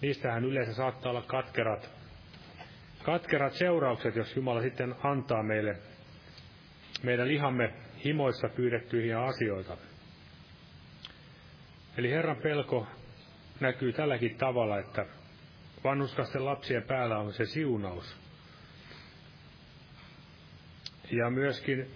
niistähän 0.00 0.44
yleensä 0.44 0.74
saattaa 0.74 1.10
olla 1.10 1.22
katkerat, 1.22 1.99
katkerat 3.10 3.52
seuraukset, 3.52 4.16
jos 4.16 4.36
Jumala 4.36 4.62
sitten 4.62 4.94
antaa 5.02 5.42
meille 5.42 5.76
meidän 7.02 7.28
lihamme 7.28 7.72
himoissa 8.04 8.48
pyydettyihin 8.48 9.16
asioita. 9.16 9.76
Eli 11.96 12.10
Herran 12.10 12.36
pelko 12.36 12.86
näkyy 13.60 13.92
tälläkin 13.92 14.36
tavalla, 14.36 14.78
että 14.78 15.06
vanhuskasten 15.84 16.44
lapsien 16.44 16.82
päällä 16.82 17.18
on 17.18 17.32
se 17.32 17.46
siunaus. 17.46 18.16
Ja 21.10 21.30
myöskin 21.30 21.90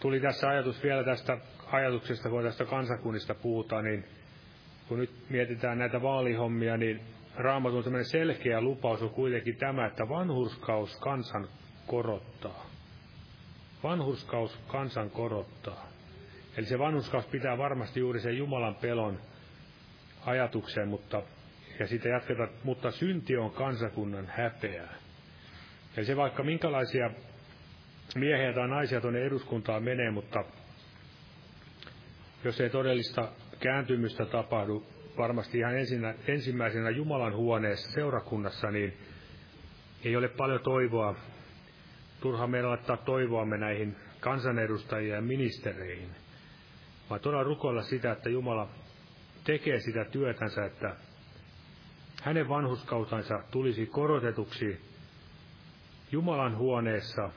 tuli 0.00 0.20
tässä 0.20 0.48
ajatus 0.48 0.82
vielä 0.82 1.04
tästä 1.04 1.38
ajatuksesta, 1.66 2.28
kun 2.28 2.42
tästä 2.42 2.64
kansakunnista 2.64 3.34
puhutaan, 3.34 3.84
niin 3.84 4.04
kun 4.88 4.98
nyt 4.98 5.10
mietitään 5.28 5.78
näitä 5.78 6.02
vaalihommia, 6.02 6.76
niin 6.76 7.17
raamatun 7.38 7.84
tämmöinen 7.84 8.04
selkeä 8.10 8.60
lupaus 8.60 9.02
on 9.02 9.10
kuitenkin 9.10 9.56
tämä, 9.56 9.86
että 9.86 10.08
vanhurskaus 10.08 10.96
kansan 10.96 11.48
korottaa. 11.86 12.66
Vanhurskaus 13.82 14.58
kansan 14.66 15.10
korottaa. 15.10 15.88
Eli 16.56 16.66
se 16.66 16.78
vanhuskaus 16.78 17.26
pitää 17.26 17.58
varmasti 17.58 18.00
juuri 18.00 18.20
sen 18.20 18.38
Jumalan 18.38 18.74
pelon 18.74 19.20
ajatuksen, 20.26 20.88
mutta 20.88 21.22
ja 21.78 21.86
siitä 21.86 22.08
jatketaan, 22.08 22.48
mutta 22.64 22.90
synti 22.90 23.36
on 23.36 23.50
kansakunnan 23.50 24.26
häpeää. 24.26 24.94
Ja 25.96 26.04
se 26.04 26.16
vaikka 26.16 26.42
minkälaisia 26.42 27.10
miehiä 28.14 28.52
tai 28.52 28.68
naisia 28.68 29.00
tuonne 29.00 29.22
eduskuntaan 29.22 29.82
menee, 29.82 30.10
mutta 30.10 30.44
jos 32.44 32.60
ei 32.60 32.70
todellista 32.70 33.28
kääntymystä 33.60 34.26
tapahdu 34.26 34.86
varmasti 35.18 35.58
ihan 35.58 35.78
ensinnä, 35.78 36.14
ensimmäisenä 36.26 36.90
Jumalan 36.90 37.36
huoneessa 37.36 37.92
seurakunnassa, 37.92 38.70
niin 38.70 38.96
ei 40.04 40.16
ole 40.16 40.28
paljon 40.28 40.60
toivoa. 40.60 41.14
Turha 42.20 42.46
meidän 42.46 42.70
laittaa 42.70 42.96
toivoamme 42.96 43.58
näihin 43.58 43.96
kansanedustajia 44.20 45.14
ja 45.14 45.22
ministereihin, 45.22 46.10
vaan 47.10 47.20
todella 47.20 47.44
rukoilla 47.44 47.82
sitä, 47.82 48.12
että 48.12 48.28
Jumala 48.28 48.68
tekee 49.44 49.80
sitä 49.80 50.04
työtänsä, 50.04 50.64
että 50.64 50.96
hänen 52.22 52.48
vanhuskautansa 52.48 53.42
tulisi 53.50 53.86
korotetuksi 53.86 54.80
Jumalan 56.12 56.56
huoneessa, 56.56 57.30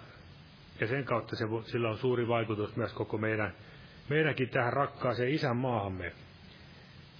ja 0.80 0.88
sen 0.88 1.06
kautta 1.06 1.36
se, 1.36 1.46
sillä 1.66 1.90
on 1.90 1.98
suuri 1.98 2.28
vaikutus 2.28 2.76
myös 2.76 2.94
koko 2.94 3.18
meidän, 3.18 3.54
meidänkin 4.10 4.50
tähän 4.50 4.74
rakkaaseen 4.74 5.34
isänmaahamme. 5.34 6.14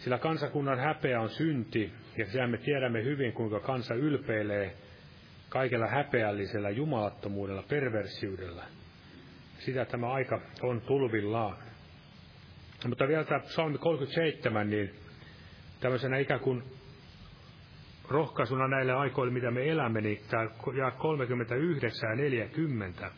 Sillä 0.04 0.18
kansakunnan 0.18 0.80
häpeä 0.80 1.22
on 1.22 1.30
synti, 1.30 1.94
ja 2.18 2.26
sehän 2.26 2.50
me 2.50 2.58
tiedämme 2.58 3.04
hyvin, 3.04 3.34
kuinka 3.34 3.60
kansa 3.60 3.94
ylpeilee 3.94 4.76
kaikella 5.50 5.88
häpeällisellä 5.88 6.70
jumalattomuudella, 6.70 7.64
perversiydellä. 7.64 8.64
Sitä 9.60 9.86
tämä 9.86 10.12
aika 10.12 10.42
on 10.62 10.82
tulvillaan. 10.82 11.58
Mutta 12.88 13.08
vielä 13.08 13.24
tämä 13.24 13.40
psalmi 13.40 13.78
37, 13.78 14.70
niin 14.70 14.92
tämmöisenä 15.80 16.18
ikään 16.18 16.40
kuin 16.40 16.64
rohkaisuna 18.10 18.68
näille 18.68 18.94
aikoille, 18.94 19.34
mitä 19.34 19.52
me 19.52 19.70
elämme, 19.70 20.02
niin 20.02 20.22
tämä 20.30 20.50
jää 20.78 20.92
39 20.92 22.10
ja 22.10 22.16
40. 22.16 23.12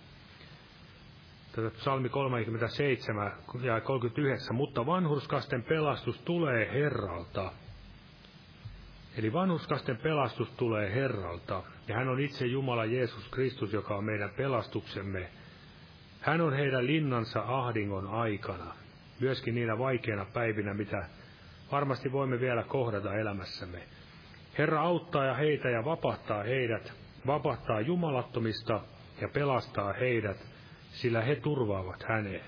Tätä 1.55 1.69
psalmi 1.69 2.09
37 2.09 3.31
ja 3.61 3.81
39, 3.81 4.55
mutta 4.55 4.85
vanhurskasten 4.85 5.63
pelastus 5.63 6.19
tulee 6.19 6.73
Herralta. 6.73 7.51
Eli 9.17 9.33
vanhuskasten 9.33 9.97
pelastus 9.97 10.49
tulee 10.49 10.93
Herralta, 10.93 11.63
ja 11.87 11.95
hän 11.95 12.09
on 12.09 12.19
itse 12.19 12.45
Jumala 12.45 12.85
Jeesus 12.85 13.29
Kristus, 13.29 13.73
joka 13.73 13.95
on 13.95 14.03
meidän 14.03 14.29
pelastuksemme. 14.37 15.29
Hän 16.21 16.41
on 16.41 16.53
heidän 16.53 16.87
linnansa 16.87 17.43
ahdingon 17.47 18.07
aikana, 18.07 18.73
myöskin 19.19 19.55
niinä 19.55 19.77
vaikeina 19.77 20.25
päivinä, 20.33 20.73
mitä 20.73 21.05
varmasti 21.71 22.11
voimme 22.11 22.39
vielä 22.39 22.63
kohdata 22.63 23.15
elämässämme. 23.15 23.83
Herra 24.57 24.81
auttaa 24.81 25.25
ja 25.25 25.33
heitä 25.33 25.69
ja 25.69 25.85
vapahtaa 25.85 26.43
heidät, 26.43 26.93
vapahtaa 27.27 27.81
jumalattomista 27.81 28.81
ja 29.21 29.29
pelastaa 29.33 29.93
heidät, 29.93 30.52
sillä 30.93 31.21
he 31.21 31.35
turvaavat 31.35 32.03
häneen. 32.03 32.45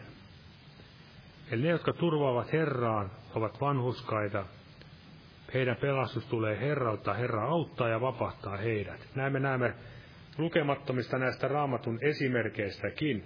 Eli 1.52 1.62
ne, 1.62 1.70
jotka 1.70 1.94
turvaavat 1.94 2.54
Herraan, 2.54 3.12
ovat 3.36 3.62
vanhuskaita. 3.62 4.46
Heidän 5.54 5.76
pelastus 5.76 6.26
tulee 6.26 6.60
Herralta, 6.60 7.14
Herra 7.14 7.46
auttaa 7.46 7.90
ja 7.90 8.02
vapahtaa 8.02 8.58
heidät. 8.58 9.08
Näin 9.16 9.34
me 9.34 9.40
näemme 9.40 9.74
lukemattomista 10.38 11.18
näistä 11.18 11.48
raamatun 11.48 12.00
esimerkkeistäkin. 12.02 13.24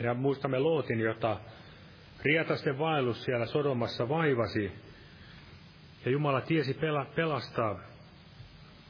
Ja 0.00 0.14
muistamme 0.14 0.58
Lootin, 0.58 1.00
jota 1.00 1.40
rietasten 2.24 2.78
vaellus 2.78 3.24
siellä 3.24 3.46
Sodomassa 3.46 4.08
vaivasi, 4.08 4.72
ja 6.04 6.10
Jumala 6.10 6.40
tiesi 6.40 6.78
pelastaa 7.16 7.80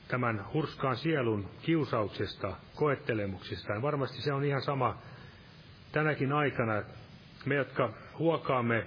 tämän 0.09 0.45
hurskaan 0.55 0.97
sielun 0.97 1.51
kiusauksesta, 1.63 2.57
koettelemuksista. 2.75 3.73
Ja 3.73 3.83
varmasti 3.83 4.23
se 4.23 4.33
on 4.33 4.45
ihan 4.45 4.63
sama 4.63 4.99
tänäkin 5.93 6.33
aikana. 6.33 6.83
Me, 7.47 7.55
jotka 7.55 7.93
huokaamme 8.19 8.87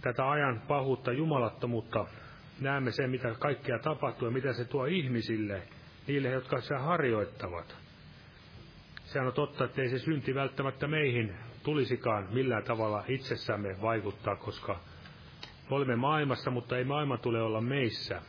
tätä 0.00 0.30
ajan 0.30 0.62
pahuutta, 0.68 1.12
jumalattomuutta, 1.12 2.06
näemme 2.60 2.92
sen, 2.92 3.10
mitä 3.10 3.34
kaikkea 3.38 3.78
tapahtuu 3.78 4.28
ja 4.28 4.32
mitä 4.32 4.52
se 4.52 4.64
tuo 4.64 4.84
ihmisille, 4.84 5.62
niille, 6.06 6.28
jotka 6.28 6.60
sitä 6.60 6.78
harjoittavat. 6.78 7.76
Sehän 9.04 9.28
on 9.28 9.34
totta, 9.34 9.64
että 9.64 9.82
ei 9.82 9.88
se 9.88 9.98
synti 9.98 10.34
välttämättä 10.34 10.88
meihin 10.88 11.36
tulisikaan 11.62 12.28
millään 12.32 12.64
tavalla 12.64 13.04
itsessämme 13.08 13.76
vaikuttaa, 13.82 14.36
koska 14.36 14.80
me 15.70 15.76
olemme 15.76 15.96
maailmassa, 15.96 16.50
mutta 16.50 16.78
ei 16.78 16.84
maailma 16.84 17.18
tule 17.18 17.42
olla 17.42 17.60
meissä. 17.60 18.22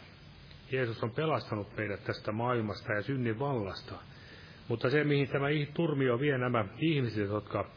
Jeesus 0.71 1.03
on 1.03 1.11
pelastanut 1.11 1.77
meidät 1.77 2.03
tästä 2.03 2.31
maailmasta 2.31 2.93
ja 2.93 3.01
synnin 3.01 3.39
vallasta. 3.39 3.93
Mutta 4.67 4.89
se, 4.89 5.03
mihin 5.03 5.27
tämä 5.27 5.47
turmio 5.73 6.19
vie 6.19 6.37
nämä 6.37 6.65
ihmiset, 6.77 7.29
jotka 7.29 7.69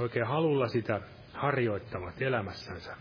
oikein 0.00 0.26
halulla 0.26 0.68
sitä 0.68 1.00
harjoittavat 1.32 2.22
elämässänsä. 2.22 2.96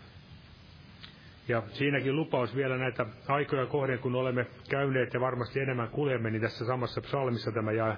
Ja 1.48 1.64
siinäkin 1.68 2.16
lupaus 2.16 2.56
vielä 2.56 2.78
näitä 2.78 3.06
aikoja 3.28 3.66
kohden, 3.66 4.00
kun 4.00 4.16
olemme 4.16 4.46
käyneet 4.70 5.14
ja 5.14 5.20
varmasti 5.20 5.60
enemmän 5.60 5.90
kuljemme, 5.90 6.30
niin 6.30 6.42
tässä 6.42 6.66
samassa 6.66 7.02
psalmissa 7.02 7.52
tämä 7.52 7.72
jää 7.72 7.98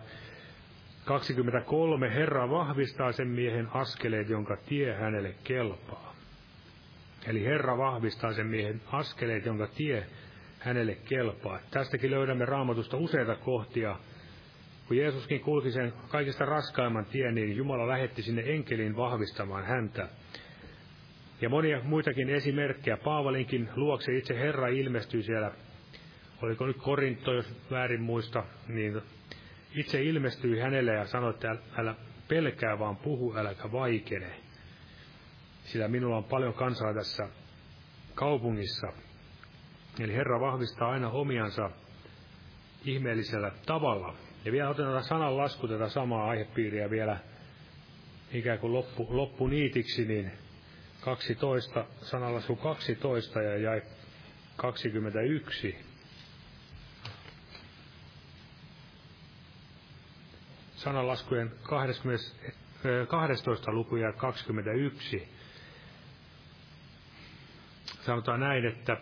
23. 1.05 2.13
Herra 2.13 2.49
vahvistaa 2.49 3.11
sen 3.11 3.27
miehen 3.27 3.67
askeleet, 3.73 4.29
jonka 4.29 4.57
tie 4.57 4.93
hänelle 4.93 5.35
kelpaa. 5.43 6.15
Eli 7.27 7.45
Herra 7.45 7.77
vahvistaa 7.77 8.33
sen 8.33 8.47
miehen 8.47 8.81
askeleet, 8.91 9.45
jonka 9.45 9.67
tie 9.67 10.05
hänelle 10.59 10.95
kelpaa. 10.95 11.59
Tästäkin 11.71 12.11
löydämme 12.11 12.45
raamatusta 12.45 12.97
useita 12.97 13.35
kohtia. 13.35 13.99
Kun 14.87 14.97
Jeesuskin 14.97 15.41
kulki 15.41 15.71
sen 15.71 15.93
kaikista 16.09 16.45
raskaimman 16.45 17.05
tien, 17.05 17.35
niin 17.35 17.57
Jumala 17.57 17.87
lähetti 17.87 18.21
sinne 18.21 18.43
enkelin 18.45 18.95
vahvistamaan 18.95 19.65
häntä. 19.65 20.09
Ja 21.41 21.49
monia 21.49 21.81
muitakin 21.83 22.29
esimerkkejä. 22.29 22.97
Paavalinkin 22.97 23.69
luokse 23.75 24.17
itse 24.17 24.39
Herra 24.39 24.67
ilmestyi 24.67 25.23
siellä, 25.23 25.51
oliko 26.41 26.65
nyt 26.65 26.77
Korinto, 26.77 27.33
jos 27.33 27.55
väärin 27.71 28.01
muista, 28.01 28.43
niin 28.67 29.01
itse 29.75 30.03
ilmestyi 30.03 30.59
hänelle 30.59 30.93
ja 30.93 31.05
sanoi, 31.05 31.29
että 31.29 31.55
älä 31.77 31.95
pelkää, 32.27 32.79
vaan 32.79 32.97
puhu, 32.97 33.35
äläkä 33.35 33.71
vaikene 33.71 34.47
sillä 35.67 35.87
minulla 35.87 36.17
on 36.17 36.23
paljon 36.23 36.53
kansaa 36.53 36.93
tässä 36.93 37.27
kaupungissa. 38.15 38.87
Eli 39.99 40.13
Herra 40.13 40.39
vahvistaa 40.39 40.89
aina 40.89 41.09
omiansa 41.09 41.71
ihmeellisellä 42.85 43.51
tavalla. 43.65 44.13
Ja 44.47 44.51
vielä 44.53 44.69
otetaan 44.69 45.03
sanan 45.03 45.37
lasku 45.37 45.67
tätä 45.67 45.89
samaa 45.89 46.29
aihepiiriä 46.29 46.89
vielä 46.89 47.17
ikään 48.31 48.59
kuin 48.59 48.73
loppu, 48.73 49.07
loppu 49.09 49.47
niitiksi, 49.47 50.05
niin 50.05 50.31
12, 51.01 51.85
sanalasku 52.01 52.55
12 52.55 53.41
ja 53.41 53.57
jäi 53.57 53.81
21. 54.55 55.77
Sanalaskujen 60.75 61.51
20, 61.63 62.25
12 63.07 63.71
luku 63.71 63.95
ja 63.95 64.13
21 64.13 65.29
sanotaan 68.01 68.39
näin, 68.39 68.65
että 68.65 68.97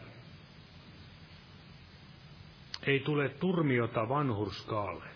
ei 2.84 3.00
tule 3.00 3.30
turmiota 3.30 4.10
vanhurskaalle, 4.10 5.15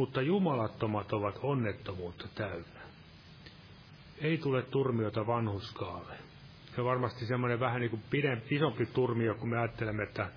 mutta 0.00 0.22
jumalattomat 0.22 1.12
ovat 1.12 1.38
onnettomuutta 1.42 2.28
täynnä. 2.34 2.80
Ei 4.20 4.38
tule 4.38 4.62
turmiota 4.62 5.26
vanhuskaalle. 5.26 6.14
Se 6.74 6.80
on 6.80 6.86
varmasti 6.86 7.26
semmoinen 7.26 7.60
vähän 7.60 7.80
niin 7.80 7.90
kuin 7.90 8.02
pidempi, 8.10 8.54
isompi 8.54 8.86
turmio, 8.86 9.34
kun 9.34 9.48
me 9.48 9.58
ajattelemme, 9.58 10.02
että 10.02 10.28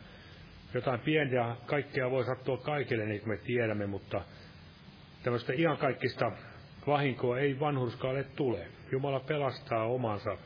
jotain 0.74 0.99
pieniä 0.99 1.55
kaikkea 1.66 2.11
voi 2.11 2.26
sattua 2.26 2.57
kaikille, 2.57 3.05
niin 3.05 3.20
kuin 3.20 3.30
me 3.30 3.38
tiedämme, 3.38 3.86
mutta 3.86 4.22
tämmöistä 5.24 5.53
ihan 5.53 5.78
kaikista 5.78 6.32
vahinkoa 6.88 7.39
ei 7.39 7.59
vanhurskaalle 7.59 8.24
tule. 8.24 8.68
Jumala 8.91 9.20
pelastaa 9.20 9.86
omansa 9.86 10.38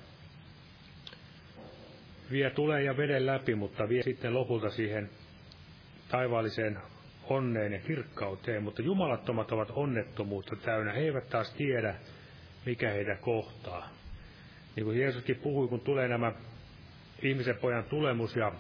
vie 2.32 2.49
tulee 2.49 2.84
ja 2.84 2.97
veden 2.97 3.26
läpi, 3.26 3.55
mutta 3.55 3.89
vie 3.89 4.03
sitten 4.03 4.34
lopulta 4.34 4.70
siihen 4.70 5.09
taivaalliseen 6.09 6.78
onneen 7.30 7.73
ja 7.73 7.80
kirkkauteen, 7.80 8.63
mutta 8.63 8.82
jumalattomat 8.82 9.51
ovat 9.51 9.71
onnettomuutta 9.71 10.55
täynnä. 10.55 10.93
He 10.93 10.99
eivät 10.99 11.30
taas 11.30 11.53
tiedä, 11.53 11.95
mikä 12.65 12.89
heitä 12.91 13.15
kohtaa. 13.15 13.89
Niin 14.75 14.86
kuin 14.86 14.99
Jeesuskin 14.99 15.36
puhui, 15.36 15.67
kun 15.67 15.80
tulee 15.80 16.07
nämä 16.07 16.32
ihmisen 17.21 17.55
pojan 17.55 17.84
tulemus 17.84 18.36
ja 18.36 18.51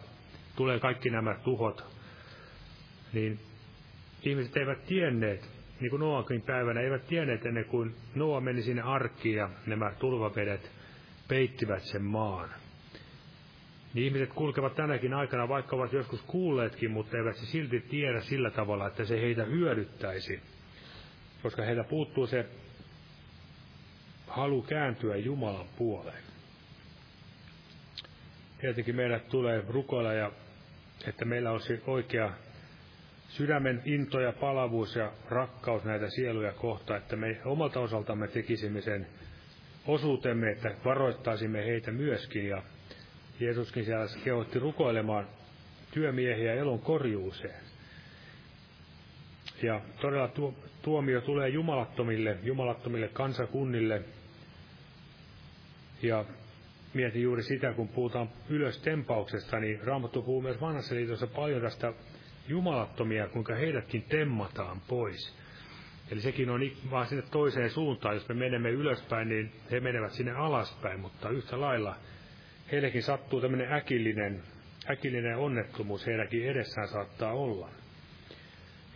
tulee 0.55 0.79
kaikki 0.79 1.09
nämä 1.09 1.35
tuhot, 1.43 1.85
niin 3.13 3.39
ihmiset 4.23 4.57
eivät 4.57 4.85
tienneet, 4.85 5.49
niin 5.79 5.89
kuin 5.89 5.99
Noakin 5.99 6.41
päivänä, 6.41 6.81
eivät 6.81 7.07
tienneet 7.07 7.45
ennen 7.45 7.65
kuin 7.65 7.95
Noa 8.15 8.41
meni 8.41 8.61
sinne 8.61 8.81
arkkiin 8.81 9.35
ja 9.35 9.49
nämä 9.65 9.91
tulvavedet 9.99 10.71
peittivät 11.27 11.83
sen 11.83 12.03
maan 12.03 12.49
niin 13.97 14.05
ihmiset 14.05 14.33
kulkevat 14.33 14.75
tänäkin 14.75 15.13
aikana, 15.13 15.49
vaikka 15.49 15.75
ovat 15.75 15.93
joskus 15.93 16.21
kuulleetkin, 16.21 16.91
mutta 16.91 17.17
eivät 17.17 17.35
se 17.35 17.45
silti 17.45 17.79
tiedä 17.79 18.21
sillä 18.21 18.51
tavalla, 18.51 18.87
että 18.87 19.05
se 19.05 19.21
heitä 19.21 19.43
hyödyttäisi. 19.43 20.39
Koska 21.43 21.61
heillä 21.61 21.83
puuttuu 21.83 22.27
se 22.27 22.45
halu 24.27 24.61
kääntyä 24.61 25.15
Jumalan 25.15 25.65
puoleen. 25.77 26.23
Tietenkin 28.61 28.95
meidät 28.95 29.29
tulee 29.29 29.63
rukoilla, 29.67 30.13
ja, 30.13 30.31
että 31.07 31.25
meillä 31.25 31.51
olisi 31.51 31.81
oikea 31.87 32.33
sydämen 33.29 33.81
into 33.85 34.19
ja 34.19 34.31
palavuus 34.31 34.95
ja 34.95 35.11
rakkaus 35.29 35.83
näitä 35.83 36.09
sieluja 36.09 36.53
kohtaan, 36.53 36.99
että 36.99 37.15
me 37.15 37.37
omalta 37.45 37.79
osaltamme 37.79 38.27
tekisimme 38.27 38.81
sen 38.81 39.07
osuutemme, 39.87 40.51
että 40.51 40.75
varoittaisimme 40.85 41.65
heitä 41.65 41.91
myöskin. 41.91 42.47
Ja 42.47 42.63
Jeesuskin 43.39 43.85
siellä 43.85 44.05
kehotti 44.23 44.59
rukoilemaan 44.59 45.27
työmiehiä 45.91 46.53
elon 46.53 46.79
korjuuseen. 46.79 47.63
Ja 49.63 49.81
todella 50.01 50.27
tuo, 50.27 50.53
tuomio 50.81 51.21
tulee 51.21 51.49
jumalattomille, 51.49 52.37
jumalattomille 52.43 53.07
kansakunnille. 53.07 54.01
Ja 56.01 56.25
mietin 56.93 57.21
juuri 57.21 57.43
sitä, 57.43 57.73
kun 57.73 57.87
puhutaan 57.87 58.29
ylös 58.49 58.77
tempauksesta, 58.81 59.59
niin 59.59 59.81
Raamattu 59.83 60.21
puhuu 60.21 60.41
myös 60.41 60.61
vanhassa 60.61 60.95
liitossa 60.95 61.27
paljon 61.27 61.61
tästä 61.61 61.93
jumalattomia, 62.47 63.27
kuinka 63.27 63.55
heidätkin 63.55 64.03
temmataan 64.03 64.81
pois. 64.87 65.35
Eli 66.11 66.21
sekin 66.21 66.49
on 66.49 66.61
vaan 66.91 67.07
sinne 67.07 67.23
toiseen 67.31 67.69
suuntaan. 67.69 68.15
Jos 68.15 68.29
me 68.29 68.35
menemme 68.35 68.69
ylöspäin, 68.69 69.29
niin 69.29 69.51
he 69.71 69.79
menevät 69.79 70.11
sinne 70.11 70.31
alaspäin, 70.31 70.99
mutta 70.99 71.29
yhtä 71.29 71.61
lailla 71.61 71.95
heillekin 72.71 73.03
sattuu 73.03 73.41
tämmöinen 73.41 73.73
äkillinen, 73.73 74.43
äkillinen 74.89 75.37
onnettomuus, 75.37 76.05
heidänkin 76.05 76.49
edessään 76.49 76.87
saattaa 76.87 77.33
olla. 77.33 77.69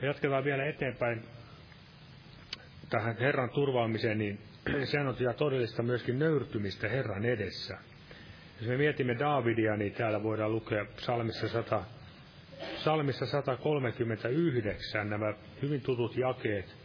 Ja 0.01 0.07
jatketaan 0.07 0.43
vielä 0.43 0.65
eteenpäin 0.65 1.23
tähän 2.89 3.17
Herran 3.17 3.49
turvaamiseen, 3.49 4.17
niin 4.17 4.39
sehän 4.83 5.07
on 5.07 5.15
todellista 5.37 5.83
myöskin 5.83 6.19
nöyrtymistä 6.19 6.89
Herran 6.89 7.25
edessä. 7.25 7.77
Jos 8.59 8.69
me 8.69 8.77
mietimme 8.77 9.19
Daavidia, 9.19 9.77
niin 9.77 9.93
täällä 9.93 10.23
voidaan 10.23 10.51
lukea 10.51 10.85
psalmissa 10.95 11.47
100, 11.47 11.83
psalmissa 12.75 13.25
139 13.25 15.09
nämä 15.09 15.33
hyvin 15.61 15.81
tutut 15.81 16.17
jakeet. 16.17 16.75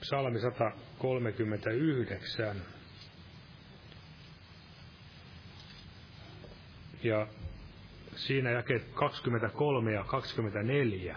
Psalmi 0.00 0.38
139. 0.38 2.56
Ja 7.02 7.26
siinä 8.14 8.50
jakeet 8.50 8.84
23 8.94 9.92
ja 9.92 10.04
24. 10.04 11.16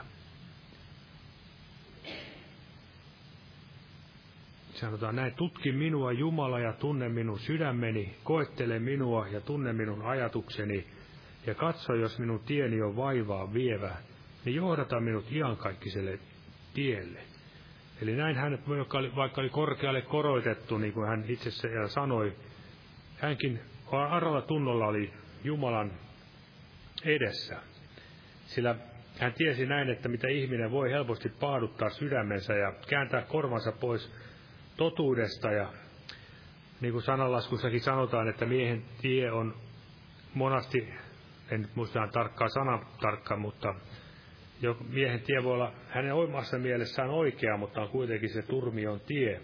Sanotaan 4.73 5.15
näin, 5.15 5.33
tutki 5.33 5.71
minua 5.71 6.11
Jumala 6.11 6.59
ja 6.59 6.73
tunne 6.73 7.09
minun 7.09 7.39
sydämeni, 7.39 8.15
koettele 8.23 8.79
minua 8.79 9.27
ja 9.27 9.41
tunne 9.41 9.73
minun 9.73 10.01
ajatukseni, 10.01 10.87
ja 11.47 11.55
katso, 11.55 11.93
jos 11.93 12.19
minun 12.19 12.39
tieni 12.39 12.81
on 12.81 12.95
vaivaa 12.95 13.53
vievä, 13.53 13.95
niin 14.45 14.55
johdata 14.55 14.99
minut 14.99 15.31
iankaikkiselle 15.31 16.19
tielle. 16.73 17.19
Eli 18.01 18.15
näin 18.15 18.35
hän, 18.35 18.59
joka 18.77 18.97
oli, 18.97 19.15
vaikka 19.15 19.41
oli 19.41 19.49
korkealle 19.49 20.01
koroitettu, 20.01 20.77
niin 20.77 20.93
kuin 20.93 21.07
hän 21.07 21.25
itse 21.27 21.49
sanoi, 21.87 22.33
hänkin 23.17 23.59
aralla 23.91 24.41
tunnolla 24.41 24.87
oli 24.87 25.13
Jumalan 25.43 25.91
edessä. 27.05 27.55
Sillä 28.45 28.75
hän 29.19 29.33
tiesi 29.33 29.65
näin, 29.65 29.89
että 29.89 30.09
mitä 30.09 30.27
ihminen 30.27 30.71
voi 30.71 30.91
helposti 30.91 31.29
paaduttaa 31.29 31.89
sydämensä 31.89 32.53
ja 32.53 32.73
kääntää 32.89 33.21
korvansa 33.21 33.71
pois 33.71 34.11
totuudesta. 34.77 35.51
Ja 35.51 35.73
niin 36.81 36.91
kuin 36.91 37.03
sananlaskussakin 37.03 37.81
sanotaan, 37.81 38.29
että 38.29 38.45
miehen 38.45 38.83
tie 39.01 39.31
on 39.31 39.55
monasti, 40.33 40.93
en 41.51 41.69
muista 41.75 42.07
tarkkaa 42.13 42.49
sana 42.49 42.85
tarkka, 43.01 43.37
mutta 43.37 43.75
miehen 44.89 45.21
tie 45.21 45.43
voi 45.43 45.53
olla 45.53 45.73
hänen 45.89 46.13
omassa 46.13 46.57
mielessään 46.57 47.09
oikea, 47.09 47.57
mutta 47.57 47.81
on 47.81 47.89
kuitenkin 47.89 48.29
se 48.29 48.41
turmion 48.41 48.99
tie. 48.99 49.41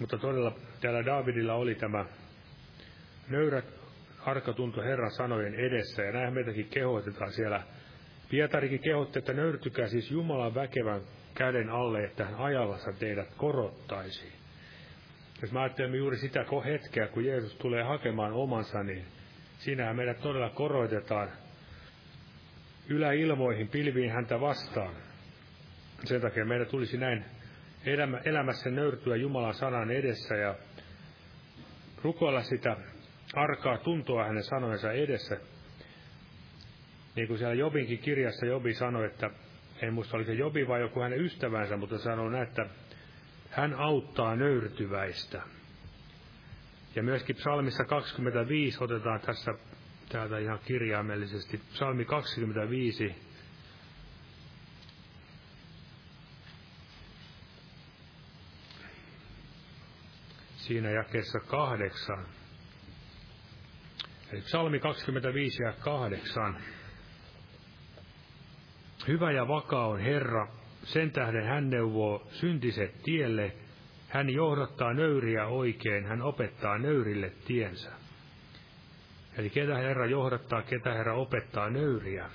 Mutta 0.00 0.18
todella 0.18 0.52
täällä 0.80 1.04
Davidilla 1.04 1.54
oli 1.54 1.74
tämä 1.74 2.06
nöyrä 3.28 3.62
arkatunto 4.26 4.82
Herran 4.82 5.10
sanojen 5.10 5.54
edessä, 5.54 6.02
ja 6.02 6.12
näin 6.12 6.34
meitäkin 6.34 6.68
kehoitetaan 6.68 7.32
siellä. 7.32 7.62
Pietarikin 8.30 8.80
kehotti, 8.80 9.18
että 9.18 9.32
nöyrtykää 9.32 9.88
siis 9.88 10.10
Jumalan 10.10 10.54
väkevän 10.54 11.00
käden 11.34 11.70
alle, 11.70 12.04
että 12.04 12.24
hän 12.24 12.34
ajallansa 12.34 12.92
teidät 12.92 13.34
korottaisi. 13.36 14.32
Jos 15.42 15.52
mä 15.52 15.62
ajattelemme 15.62 15.96
juuri 15.96 16.16
sitä 16.16 16.44
hetkeä, 16.64 17.06
kun 17.06 17.24
Jeesus 17.24 17.54
tulee 17.54 17.82
hakemaan 17.82 18.32
omansa, 18.32 18.82
niin 18.82 19.04
siinähän 19.58 19.96
meidät 19.96 20.20
todella 20.20 20.50
koroitetaan 20.50 21.28
yläilmoihin, 22.88 23.68
pilviin 23.68 24.10
häntä 24.10 24.40
vastaan. 24.40 24.94
Sen 26.04 26.20
takia 26.20 26.44
meidän 26.44 26.66
tulisi 26.66 26.96
näin 26.96 27.24
elämä, 27.84 28.18
elämässä 28.24 28.70
nöyrtyä 28.70 29.16
Jumalan 29.16 29.54
sanan 29.54 29.90
edessä 29.90 30.34
ja 30.34 30.54
rukoilla 32.02 32.42
sitä 32.42 32.76
arkaa 33.34 33.78
tuntoa 33.78 34.24
hänen 34.24 34.44
sanojensa 34.44 34.92
edessä. 34.92 35.36
Niin 37.16 37.28
kuin 37.28 37.38
siellä 37.38 37.54
Jobinkin 37.54 37.98
kirjassa 37.98 38.46
Jobi 38.46 38.74
sanoi, 38.74 39.06
että 39.06 39.30
en 39.82 39.94
muista 39.94 40.16
oli 40.16 40.24
se 40.24 40.32
Jobi 40.32 40.68
vai 40.68 40.80
joku 40.80 41.00
hänen 41.00 41.20
ystävänsä, 41.20 41.76
mutta 41.76 41.98
sanoi 41.98 42.32
näin, 42.32 42.48
että 42.48 42.66
hän 43.50 43.74
auttaa 43.74 44.36
nöyrtyväistä. 44.36 45.42
Ja 46.94 47.02
myöskin 47.02 47.36
psalmissa 47.36 47.84
25 47.84 48.84
otetaan 48.84 49.20
tässä 49.20 49.54
täältä 50.08 50.38
ihan 50.38 50.58
kirjaimellisesti. 50.64 51.60
Psalmi 51.72 52.04
25, 52.04 53.14
siinä 60.58 60.90
jakeessa 60.90 61.40
kahdeksan. 61.40 62.26
Eli 64.32 64.40
psalmi 64.40 64.78
25 64.78 65.62
ja 65.62 65.72
kahdeksan. 65.72 66.56
Hyvä 69.08 69.32
ja 69.32 69.48
vakaa 69.48 69.86
on 69.86 70.00
Herra, 70.00 70.48
sen 70.84 71.10
tähden 71.10 71.44
hän 71.44 71.70
neuvoo 71.70 72.28
syntiset 72.30 73.02
tielle, 73.02 73.52
hän 74.08 74.30
johdattaa 74.30 74.94
nöyriä 74.94 75.46
oikein, 75.46 76.06
hän 76.06 76.22
opettaa 76.22 76.78
nöyrille 76.78 77.32
tiensä. 77.44 77.90
Eli 79.38 79.50
ketä 79.50 79.78
Herra 79.78 80.06
johdattaa, 80.06 80.62
ketä 80.62 80.94
Herra 80.94 81.14
opettaa 81.14 81.70
nöyriä. 81.70 82.30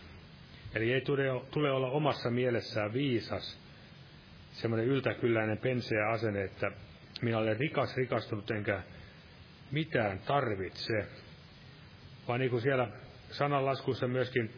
Eli 0.76 0.94
ei 0.94 1.02
tule, 1.02 1.24
tule 1.52 1.72
olla 1.72 1.88
omassa 1.88 2.30
mielessään 2.30 2.94
viisas, 2.94 3.60
semmoinen 4.52 4.88
yltäkylläinen 4.88 5.58
penseä 5.58 6.10
asenne, 6.10 6.44
että 6.44 6.72
minä 7.24 7.38
olen 7.38 7.58
rikas 7.58 7.98
rikastunut 7.98 8.52
enkä 8.52 8.84
mitään 9.72 10.20
tarvitse. 10.20 11.08
Vaan 12.28 12.40
niin 12.40 12.50
kuin 12.50 12.62
siellä 12.62 12.88
sananlaskussa 13.32 14.08
myöskin 14.08 14.54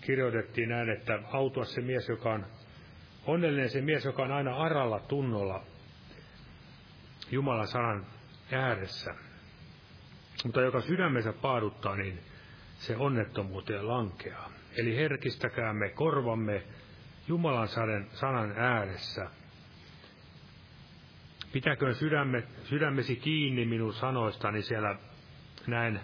kirjoitettiin 0.00 0.68
näin, 0.68 0.90
että 0.90 1.18
autua 1.32 1.64
se 1.64 1.80
mies, 1.80 2.08
joka 2.08 2.32
on 2.32 2.46
onnellinen 3.26 3.70
se 3.70 3.80
mies, 3.80 4.04
joka 4.04 4.22
on 4.22 4.32
aina 4.32 4.56
aralla 4.56 5.00
tunnolla 5.00 5.62
Jumalan 7.30 7.68
sanan 7.68 8.06
ääressä. 8.52 9.14
Mutta 10.44 10.60
joka 10.60 10.80
sydämensä 10.80 11.32
paaduttaa, 11.32 11.96
niin 11.96 12.18
se 12.78 12.96
onnettomuuteen 12.96 13.88
lankeaa. 13.88 14.50
Eli 14.76 14.96
herkistäkäämme 14.96 15.88
korvamme 15.90 16.62
Jumalan 17.28 17.68
sanan 18.12 18.54
ääressä– 18.58 19.30
Pitäköön 21.52 21.94
sydämme, 21.94 22.42
sydämesi 22.64 23.16
kiinni 23.16 23.64
minun 23.64 23.92
sanoistani 23.92 24.62
siellä 24.62 24.96
näin 25.66 26.00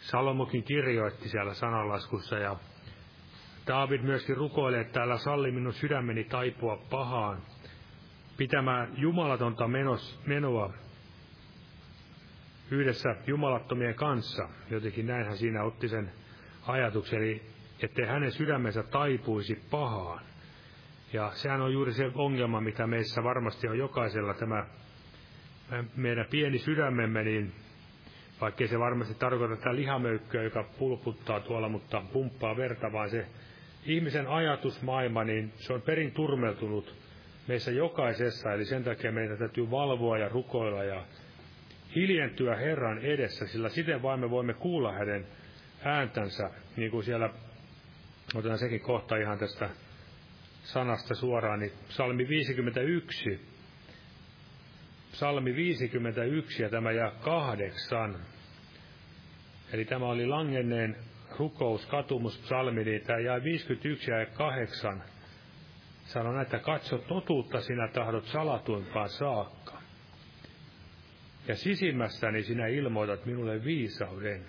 Salomokin 0.00 0.64
kirjoitti 0.64 1.28
siellä 1.28 1.54
sananlaskussa 1.54 2.38
ja 2.38 2.56
David 3.66 4.00
myöskin 4.00 4.36
rukoilee, 4.36 4.80
että 4.80 4.92
täällä 4.92 5.18
salli 5.18 5.50
minun 5.50 5.72
sydämeni 5.72 6.24
taipua 6.24 6.76
pahaan, 6.90 7.42
pitämään 8.36 8.92
jumalatonta 8.96 9.68
menos, 9.68 10.20
menoa 10.26 10.72
yhdessä 12.70 13.16
jumalattomien 13.26 13.94
kanssa. 13.94 14.48
Jotenkin 14.70 15.06
näinhän 15.06 15.36
siinä 15.36 15.62
otti 15.62 15.88
sen 15.88 16.12
ajatuksen, 16.66 17.18
eli 17.18 17.42
ettei 17.82 18.06
hänen 18.06 18.32
sydämensä 18.32 18.82
taipuisi 18.82 19.62
pahaan. 19.70 20.29
Ja 21.12 21.30
sehän 21.34 21.60
on 21.60 21.72
juuri 21.72 21.92
se 21.92 22.10
ongelma, 22.14 22.60
mitä 22.60 22.86
meissä 22.86 23.24
varmasti 23.24 23.68
on 23.68 23.78
jokaisella 23.78 24.34
tämä 24.34 24.66
meidän 25.96 26.26
pieni 26.30 26.58
sydämemme, 26.58 27.22
niin 27.22 27.52
vaikkei 28.40 28.68
se 28.68 28.78
varmasti 28.78 29.14
tarkoita 29.14 29.56
tätä 29.56 29.74
lihamöykköä, 29.74 30.42
joka 30.42 30.64
pulputtaa 30.78 31.40
tuolla, 31.40 31.68
mutta 31.68 32.02
pumppaa 32.12 32.56
verta, 32.56 32.92
vaan 32.92 33.10
se 33.10 33.26
ihmisen 33.86 34.26
ajatusmaailma, 34.26 35.24
niin 35.24 35.52
se 35.56 35.72
on 35.72 35.82
perin 35.82 36.12
turmeltunut 36.12 36.94
meissä 37.48 37.70
jokaisessa, 37.70 38.52
eli 38.52 38.64
sen 38.64 38.84
takia 38.84 39.12
meidän 39.12 39.38
täytyy 39.38 39.70
valvoa 39.70 40.18
ja 40.18 40.28
rukoilla 40.28 40.84
ja 40.84 41.04
hiljentyä 41.94 42.56
Herran 42.56 42.98
edessä, 42.98 43.46
sillä 43.46 43.68
siten 43.68 44.02
vain 44.02 44.20
me 44.20 44.30
voimme 44.30 44.54
kuulla 44.54 44.92
hänen 44.92 45.26
ääntänsä, 45.84 46.50
niin 46.76 46.90
kuin 46.90 47.04
siellä, 47.04 47.30
otetaan 48.34 48.58
sekin 48.58 48.80
kohta 48.80 49.16
ihan 49.16 49.38
tästä 49.38 49.70
sanasta 50.62 51.14
suoraan, 51.14 51.60
niin 51.60 51.72
psalmi 51.88 52.28
51, 52.28 53.40
psalmi 55.12 55.56
51 55.56 56.62
ja 56.62 56.68
tämä 56.70 56.92
jää 56.92 57.10
kahdeksan. 57.10 58.16
Eli 59.72 59.84
tämä 59.84 60.06
oli 60.06 60.26
langenneen 60.26 60.96
rukous, 61.38 61.86
katumus, 61.86 62.38
psalmi, 62.38 62.84
niin 62.84 63.02
tämä 63.02 63.18
jää 63.18 63.44
51 63.44 64.10
ja 64.10 64.26
8. 64.26 65.02
Sanon, 66.04 66.40
että 66.40 66.58
katso 66.58 66.98
totuutta 66.98 67.60
sinä 67.60 67.88
tahdot 67.88 68.24
salatuimpaan 68.24 69.08
saakka. 69.08 69.80
Ja 71.48 71.56
sisimmässäni 71.56 72.42
sinä 72.42 72.66
ilmoitat 72.66 73.26
minulle 73.26 73.64
viisauden. 73.64 74.44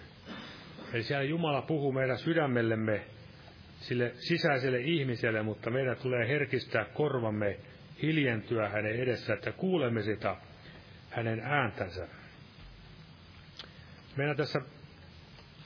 Eli 0.93 1.03
siellä 1.03 1.23
Jumala 1.23 1.61
puhuu 1.61 1.91
meidän 1.91 2.17
sydämellemme, 2.17 3.05
sille 3.81 4.11
sisäiselle 4.15 4.79
ihmiselle, 4.79 5.41
mutta 5.41 5.69
meidän 5.69 5.97
tulee 5.97 6.27
herkistää 6.27 6.85
korvamme, 6.85 7.59
hiljentyä 8.01 8.69
hänen 8.69 8.95
edessä, 8.95 9.33
että 9.33 9.51
kuulemme 9.51 10.01
sitä 10.01 10.35
hänen 11.09 11.39
ääntänsä. 11.39 12.07
Meidän 14.15 14.37
tässä 14.37 14.61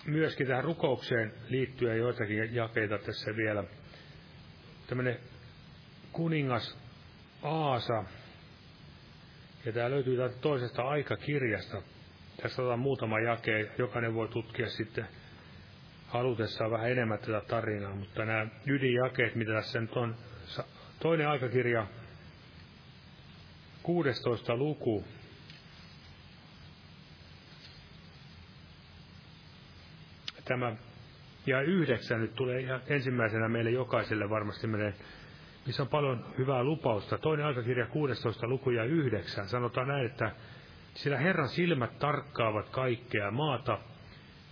myöskin 0.05 0.47
tähän 0.47 0.63
rukoukseen 0.63 1.33
liittyen 1.49 1.97
joitakin 1.97 2.55
jakeita 2.55 2.97
tässä 2.97 3.35
vielä. 3.35 3.63
Tämmöinen 4.87 5.19
kuningas 6.11 6.77
Aasa, 7.41 8.03
ja 9.65 9.71
tämä 9.71 9.89
löytyy 9.89 10.17
täältä 10.17 10.37
toisesta 10.41 10.83
aikakirjasta. 10.83 11.81
Tässä 12.41 12.61
otetaan 12.61 12.79
muutama 12.79 13.19
jake, 13.19 13.71
jokainen 13.77 14.13
voi 14.13 14.27
tutkia 14.27 14.69
sitten 14.69 15.07
halutessaan 16.17 16.71
vähän 16.71 16.91
enemmän 16.91 17.19
tätä 17.19 17.41
tarinaa, 17.47 17.95
mutta 17.95 18.25
nämä 18.25 18.47
ydinjakeet, 18.65 19.35
mitä 19.35 19.53
tässä 19.53 19.81
nyt 19.81 19.97
on, 19.97 20.15
toinen 20.99 21.27
aikakirja, 21.27 21.87
16 23.83 24.55
luku, 24.55 25.05
tämä 30.45 30.75
ja 31.45 31.61
yhdeksän 31.61 32.21
nyt 32.21 32.35
tulee 32.35 32.59
ihan 32.59 32.81
ensimmäisenä 32.87 33.49
meille 33.49 33.71
jokaiselle 33.71 34.29
varmasti 34.29 34.67
menee, 34.67 34.93
missä 35.65 35.83
on 35.83 35.89
paljon 35.89 36.25
hyvää 36.37 36.63
lupausta. 36.63 37.17
Toinen 37.17 37.45
aikakirja 37.45 37.85
16 37.85 38.47
luku 38.47 38.69
ja 38.69 38.83
yhdeksän 38.83 39.49
sanotaan 39.49 39.87
näin, 39.87 40.05
että 40.05 40.31
sillä 40.93 41.17
Herran 41.17 41.49
silmät 41.49 41.99
tarkkaavat 41.99 42.69
kaikkea 42.69 43.31
maata, 43.31 43.79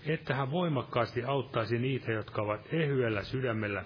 että 0.05 0.35
hän 0.35 0.51
voimakkaasti 0.51 1.23
auttaisi 1.23 1.77
niitä, 1.77 2.11
jotka 2.11 2.41
ovat 2.41 2.73
ehyellä 2.73 3.23
sydämellä 3.23 3.83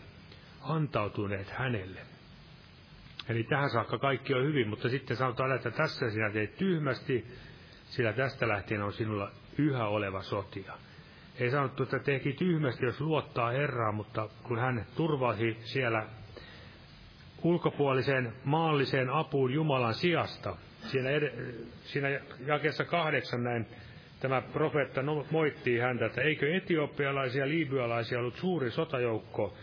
antautuneet 0.61 1.49
hänelle. 1.49 1.99
Eli 3.29 3.43
tähän 3.43 3.69
saakka 3.69 3.97
kaikki 3.97 4.33
on 4.33 4.43
hyvin, 4.43 4.67
mutta 4.67 4.89
sitten 4.89 5.17
sanotaan, 5.17 5.55
että 5.55 5.71
tässä 5.71 6.09
sinä 6.09 6.29
teet 6.31 6.55
tyhmästi, 6.55 7.27
sillä 7.85 8.13
tästä 8.13 8.47
lähtien 8.47 8.83
on 8.83 8.93
sinulla 8.93 9.31
yhä 9.57 9.87
oleva 9.87 10.21
sotia. 10.21 10.73
Ei 11.39 11.51
sanottu, 11.51 11.83
että 11.83 11.99
teki 11.99 12.33
tyhmästi, 12.33 12.85
jos 12.85 13.01
luottaa 13.01 13.51
Herraan, 13.51 13.95
mutta 13.95 14.29
kun 14.43 14.59
hän 14.59 14.85
turvasi 14.95 15.57
siellä 15.59 16.05
ulkopuoliseen 17.43 18.33
maalliseen 18.43 19.09
apuun 19.09 19.53
Jumalan 19.53 19.93
sijasta, 19.93 20.55
siinä, 20.81 21.09
ed- 21.09 21.53
siinä 21.83 22.07
jakessa 22.45 22.85
kahdeksan 22.85 23.43
näin 23.43 23.67
tämä 24.19 24.41
profeetta 24.41 25.01
no, 25.01 25.25
moittii 25.31 25.79
häntä, 25.79 26.05
että 26.05 26.21
eikö 26.21 26.55
etiopialaisia 26.55 27.41
ja 27.41 27.49
liibyalaisia 27.49 28.19
ollut 28.19 28.35
suuri 28.35 28.71
sotajoukko, 28.71 29.57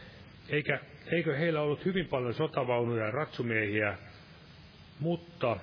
eikä, 0.49 0.81
eikö 1.13 1.37
heillä 1.37 1.61
ollut 1.61 1.85
hyvin 1.85 2.07
paljon 2.07 2.35
sotavaunuja 2.35 3.05
ja 3.05 3.11
ratsumiehiä, 3.11 3.99
mutta 5.01 5.57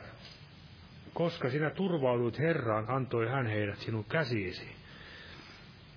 koska 1.13 1.49
sinä 1.49 1.69
turvauduit 1.69 2.39
Herraan, 2.39 2.85
antoi 2.87 3.27
hän 3.27 3.47
heidät 3.47 3.77
sinun 3.77 4.05
käsiisi. 4.05 4.81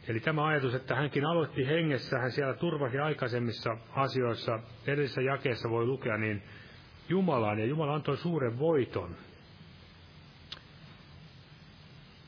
Eli 0.09 0.21
tämä 0.21 0.47
ajatus, 0.47 0.75
että 0.75 0.95
hänkin 0.95 1.25
aloitti 1.25 1.67
hengessä, 1.67 2.19
hän 2.19 2.33
siellä 2.33 2.55
turvasi 2.55 2.99
aikaisemmissa 2.99 3.77
asioissa, 3.93 4.61
edellisessä 4.87 5.23
jakeessa 5.23 5.71
voi 5.71 5.87
lukea, 5.87 6.17
niin 6.17 6.43
Jumalaan, 7.09 7.59
ja 7.59 7.65
Jumala 7.67 7.95
antoi 7.95 8.17
suuren 8.17 8.59
voiton. 8.59 9.17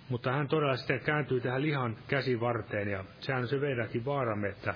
Mutta 0.08 0.32
hän 0.32 0.48
todella 0.48 0.76
sitten 0.76 1.00
kääntyi 1.00 1.40
tähän 1.40 1.62
lihan 1.62 1.96
käsivarteen, 2.08 2.88
ja 2.88 3.04
sehän 3.20 3.42
on 3.42 3.48
se 3.48 3.56
meidänkin 3.58 4.04
vaaramme, 4.04 4.48
että 4.48 4.74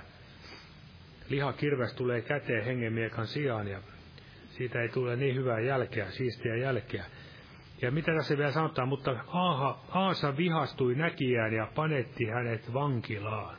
liha 1.29 1.53
kirves 1.53 1.95
tulee 1.95 2.21
käteen 2.21 2.65
hengenmiekan 2.65 3.27
sijaan, 3.27 3.69
ja 3.69 3.81
siitä 4.51 4.83
ei 4.83 4.89
tule 4.89 5.17
niin 5.17 5.35
hyvää 5.35 5.61
jälkeä, 5.61 6.11
siistiä 6.11 6.57
jälkeä. 6.57 7.05
Ja 7.83 7.91
mitä 7.91 8.13
tässä 8.17 8.39
vielä 8.39 8.53
sanotaan, 8.53 8.89
mutta 8.89 9.17
Aaha, 9.27 9.81
Aasa 9.91 10.37
vihastui 10.37 10.95
näkijään 10.95 11.53
ja 11.53 11.69
panetti 11.75 12.25
hänet 12.25 12.73
vankilaan, 12.73 13.57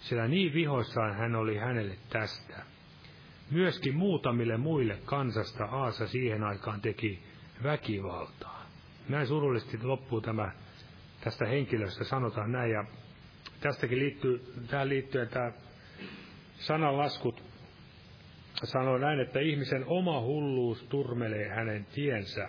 sillä 0.00 0.28
niin 0.28 0.54
vihoissaan 0.54 1.16
hän 1.16 1.34
oli 1.34 1.56
hänelle 1.56 1.96
tästä. 2.10 2.62
Myöskin 3.50 3.94
muutamille 3.94 4.56
muille 4.56 4.98
kansasta 5.04 5.64
Aasa 5.64 6.06
siihen 6.06 6.44
aikaan 6.44 6.80
teki 6.80 7.22
väkivaltaa. 7.62 8.66
Näin 9.08 9.26
surullisesti 9.26 9.78
loppuu 9.82 10.20
tämä 10.20 10.52
tästä 11.20 11.46
henkilöstä, 11.46 12.04
sanotaan 12.04 12.52
näin, 12.52 12.70
ja 12.70 12.84
tästäkin 13.60 13.98
liittyy, 13.98 14.52
tähän 14.70 14.88
liittyen 14.88 15.28
tämä 15.28 15.52
sananlaskut 16.58 17.42
sanoo 18.64 18.98
näin, 18.98 19.20
että 19.20 19.40
ihmisen 19.40 19.84
oma 19.86 20.20
hulluus 20.20 20.82
turmelee 20.82 21.48
hänen 21.48 21.86
tiensä, 21.94 22.48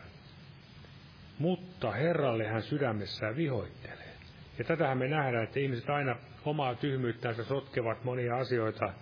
mutta 1.39 1.91
Herralle 1.91 2.47
hän 2.47 2.61
sydämessään 2.61 3.35
vihoittelee. 3.35 4.09
Ja 4.57 4.65
tätähän 4.65 4.97
me 4.97 5.07
nähdään, 5.07 5.43
että 5.43 5.59
ihmiset 5.59 5.89
aina 5.89 6.15
omaa 6.45 6.75
tyhmyyttänsä 6.75 7.43
sotkevat 7.43 8.03
monia 8.03 8.37
asioita, 8.37 8.93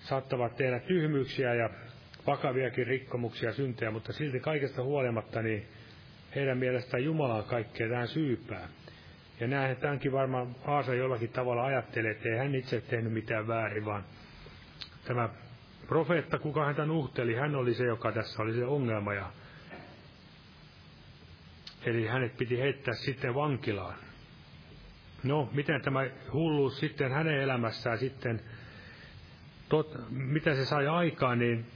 saattavat 0.00 0.56
tehdä 0.56 0.80
tyhmyyksiä 0.80 1.54
ja 1.54 1.70
vakaviakin 2.26 2.86
rikkomuksia, 2.86 3.52
syntejä, 3.52 3.90
mutta 3.90 4.12
silti 4.12 4.40
kaikesta 4.40 4.82
huolimatta 4.82 5.42
niin 5.42 5.66
heidän 6.34 6.58
mielestään 6.58 7.04
Jumala 7.04 7.34
on 7.34 7.44
kaikkea 7.44 7.88
tähän 7.88 8.08
syypää. 8.08 8.68
Ja 9.40 9.46
näin 9.46 9.76
tämänkin 9.76 10.12
varmaan 10.12 10.56
Aasa 10.66 10.94
jollakin 10.94 11.28
tavalla 11.30 11.64
ajattelee, 11.64 12.10
että 12.10 12.28
ei 12.28 12.38
hän 12.38 12.54
itse 12.54 12.80
tehnyt 12.80 13.12
mitään 13.12 13.48
väärin, 13.48 13.84
vaan 13.84 14.04
tämä 15.04 15.28
profeetta, 15.86 16.38
kuka 16.38 16.64
häntä 16.64 16.86
nuhteli, 16.86 17.34
hän 17.34 17.54
oli 17.56 17.74
se, 17.74 17.84
joka 17.84 18.12
tässä 18.12 18.42
oli 18.42 18.54
se 18.54 18.64
ongelma. 18.64 19.14
Ja 19.14 19.32
Eli 21.84 22.06
hänet 22.06 22.36
piti 22.36 22.58
heittää 22.58 22.94
sitten 22.94 23.34
vankilaan. 23.34 23.94
No, 25.22 25.48
miten 25.52 25.82
tämä 25.82 26.00
hulluus 26.32 26.78
sitten 26.78 27.12
hänen 27.12 27.40
elämässään 27.40 27.98
sitten, 27.98 28.40
tot, 29.68 29.96
mitä 30.10 30.54
se 30.54 30.64
sai 30.64 30.86
aikaan, 30.86 31.38
niin 31.38 31.66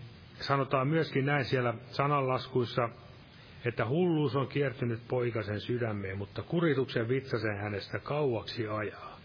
sanotaan 0.41 0.89
myöskin 0.89 1.27
näin 1.27 1.45
siellä 1.45 1.75
sananlaskuissa, 1.87 2.89
että 3.65 3.87
hulluus 3.89 4.37
on 4.37 4.49
kiertynyt 4.49 5.01
poikasen 5.09 5.61
sydämeen, 5.61 6.19
mutta 6.19 6.43
kurituksen 6.43 7.09
vitsasen 7.09 7.59
hänestä 7.59 7.99
kauaksi 7.99 8.69
ajaa. 8.69 9.21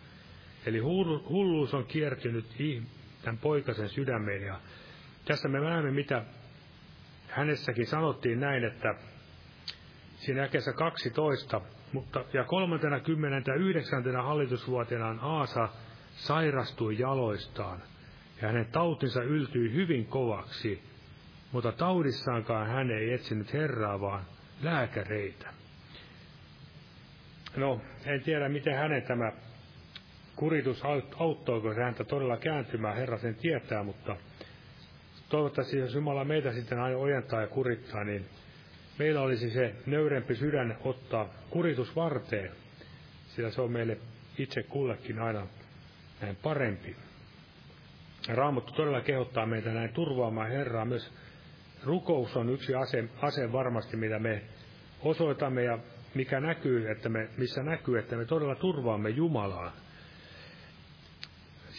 Eli 0.65 0.79
hulluus 1.29 1.73
on 1.73 1.85
kiertynyt 1.85 2.45
tämän 3.21 3.37
poikasen 3.37 3.89
sydämeen, 3.89 4.41
ja 4.41 4.59
tässä 5.25 5.47
me 5.47 5.59
näemme, 5.59 5.91
mitä 5.91 6.23
hänessäkin 7.27 7.87
sanottiin 7.87 8.39
näin, 8.39 8.63
että 8.63 8.95
siinä 10.15 10.41
jakeessa 10.41 10.73
12, 10.73 11.61
mutta, 11.93 12.25
ja 12.33 12.43
39. 12.43 14.03
hallitusvuotenaan 14.23 15.19
Aasa 15.19 15.69
sairastui 16.11 16.99
jaloistaan, 16.99 17.83
ja 18.41 18.47
hänen 18.47 18.65
tautinsa 18.65 19.23
yltyi 19.23 19.73
hyvin 19.73 20.05
kovaksi, 20.05 20.88
mutta 21.51 21.71
taudissaankaan 21.71 22.67
hän 22.67 22.91
ei 22.91 23.13
etsinyt 23.13 23.53
Herraa, 23.53 24.01
vaan 24.01 24.25
lääkäreitä. 24.61 25.53
No, 27.55 27.81
en 28.05 28.21
tiedä, 28.21 28.49
miten 28.49 28.75
hänen 28.75 29.01
tämä 29.01 29.31
kuritus 30.35 30.83
auttoiko 31.17 31.73
se 31.73 31.83
häntä 31.83 32.03
todella 32.03 32.37
kääntymään, 32.37 32.95
Herra 32.95 33.17
sen 33.17 33.35
tietää, 33.35 33.83
mutta 33.83 34.15
toivottavasti 35.29 35.77
jos 35.77 35.93
Jumala 35.93 36.25
meitä 36.25 36.53
sitten 36.53 36.79
aina 36.79 36.97
ojentaa 36.97 37.41
ja 37.41 37.47
kurittaa, 37.47 38.03
niin 38.03 38.25
meillä 38.99 39.21
olisi 39.21 39.49
se 39.49 39.75
nöyrempi 39.85 40.35
sydän 40.35 40.77
ottaa 40.83 41.29
kuritus 41.49 41.95
varteen, 41.95 42.51
sillä 43.35 43.51
se 43.51 43.61
on 43.61 43.71
meille 43.71 43.97
itse 44.37 44.63
kullekin 44.63 45.19
aina 45.19 45.47
näin 46.21 46.35
parempi. 46.35 46.95
Raamattu 48.27 48.73
todella 48.73 49.01
kehottaa 49.01 49.45
meitä 49.45 49.73
näin 49.73 49.93
turvaamaan 49.93 50.49
Herraa. 50.49 50.85
Myös 50.85 51.11
rukous 51.83 52.37
on 52.37 52.49
yksi 52.49 52.75
ase, 52.75 53.09
ase 53.21 53.51
varmasti, 53.51 53.97
mitä 53.97 54.19
me 54.19 54.41
osoitamme 55.01 55.63
ja 55.63 55.79
mikä 56.13 56.39
näkyy, 56.39 56.91
että 56.91 57.09
me, 57.09 57.29
missä 57.37 57.63
näkyy, 57.63 57.99
että 57.99 58.15
me 58.15 58.25
todella 58.25 58.55
turvaamme 58.55 59.09
Jumalaa. 59.09 59.71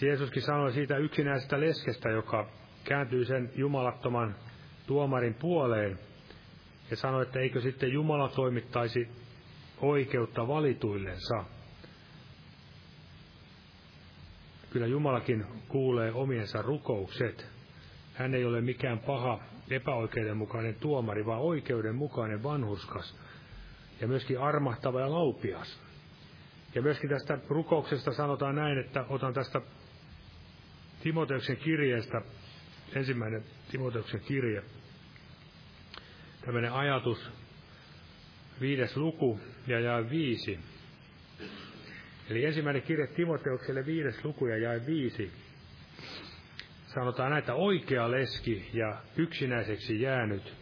Jeesuskin 0.03 0.42
sanoi 0.42 0.72
siitä 0.72 0.96
yksinäisestä 0.96 1.61
leskestä, 1.61 2.09
joka 2.09 2.48
kääntyi 2.84 3.24
sen 3.24 3.51
jumalattoman 3.55 4.34
tuomarin 4.86 5.34
puoleen 5.34 5.98
ja 6.90 6.96
sanoi, 6.96 7.22
että 7.22 7.40
eikö 7.40 7.61
sitten 7.61 7.92
Jumala 7.92 8.28
toimittaisi 8.28 9.09
oikeutta 9.80 10.48
valituillensa. 10.48 11.44
Kyllä 14.70 14.86
Jumalakin 14.86 15.46
kuulee 15.68 16.12
omiensa 16.12 16.62
rukoukset. 16.62 17.46
Hän 18.14 18.34
ei 18.34 18.44
ole 18.44 18.61
mikään 18.61 18.98
paha, 18.98 19.40
epäoikeudenmukainen 19.70 20.74
tuomari, 20.74 21.26
vaan 21.26 21.40
oikeudenmukainen 21.40 22.42
vanhuskas 22.42 23.18
ja 24.00 24.08
myöskin 24.08 24.40
armahtava 24.40 25.00
ja 25.00 25.10
laupias. 25.10 25.80
Ja 26.74 26.82
myöskin 26.82 27.10
tästä 27.10 27.38
rukouksesta 27.48 28.12
sanotaan 28.12 28.54
näin, 28.54 28.78
että 28.78 29.04
otan 29.08 29.34
tästä 29.34 29.60
Timoteuksen 31.02 31.56
kirjeestä, 31.56 32.22
ensimmäinen 32.94 33.44
Timoteuksen 33.70 34.20
kirje, 34.20 34.62
tämmöinen 36.44 36.72
ajatus, 36.72 37.30
viides 38.60 38.96
luku 38.96 39.40
ja 39.66 39.80
jae 39.80 40.10
viisi. 40.10 40.60
Eli 42.30 42.44
ensimmäinen 42.44 42.82
kirje 42.82 43.06
Timoteukselle 43.06 43.86
viides 43.86 44.24
luku 44.24 44.46
ja 44.46 44.58
jae 44.58 44.86
viisi. 44.86 45.32
Sanotaan 46.95 47.30
näitä 47.30 47.55
oikea 47.55 48.11
leski 48.11 48.70
ja 48.72 48.97
yksinäiseksi 49.16 50.01
jäänyt 50.01 50.55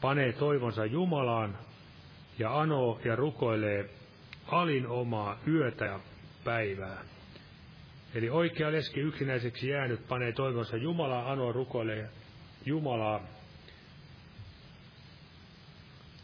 panee 0.00 0.32
toivonsa 0.32 0.84
Jumalaan 0.84 1.58
ja 2.38 2.60
anoo 2.60 3.00
ja 3.04 3.16
rukoilee 3.16 3.90
alin 4.46 4.86
omaa 4.86 5.38
yötä 5.46 5.84
ja 5.84 6.00
päivää. 6.44 7.04
Eli 8.14 8.30
oikea 8.30 8.72
leski 8.72 9.00
yksinäiseksi 9.00 9.68
jäänyt 9.68 10.08
panee 10.08 10.32
toivonsa 10.32 10.76
Jumalaa, 10.76 11.32
anoo 11.32 11.52
rukoilee 11.52 12.08
Jumalaa 12.66 13.20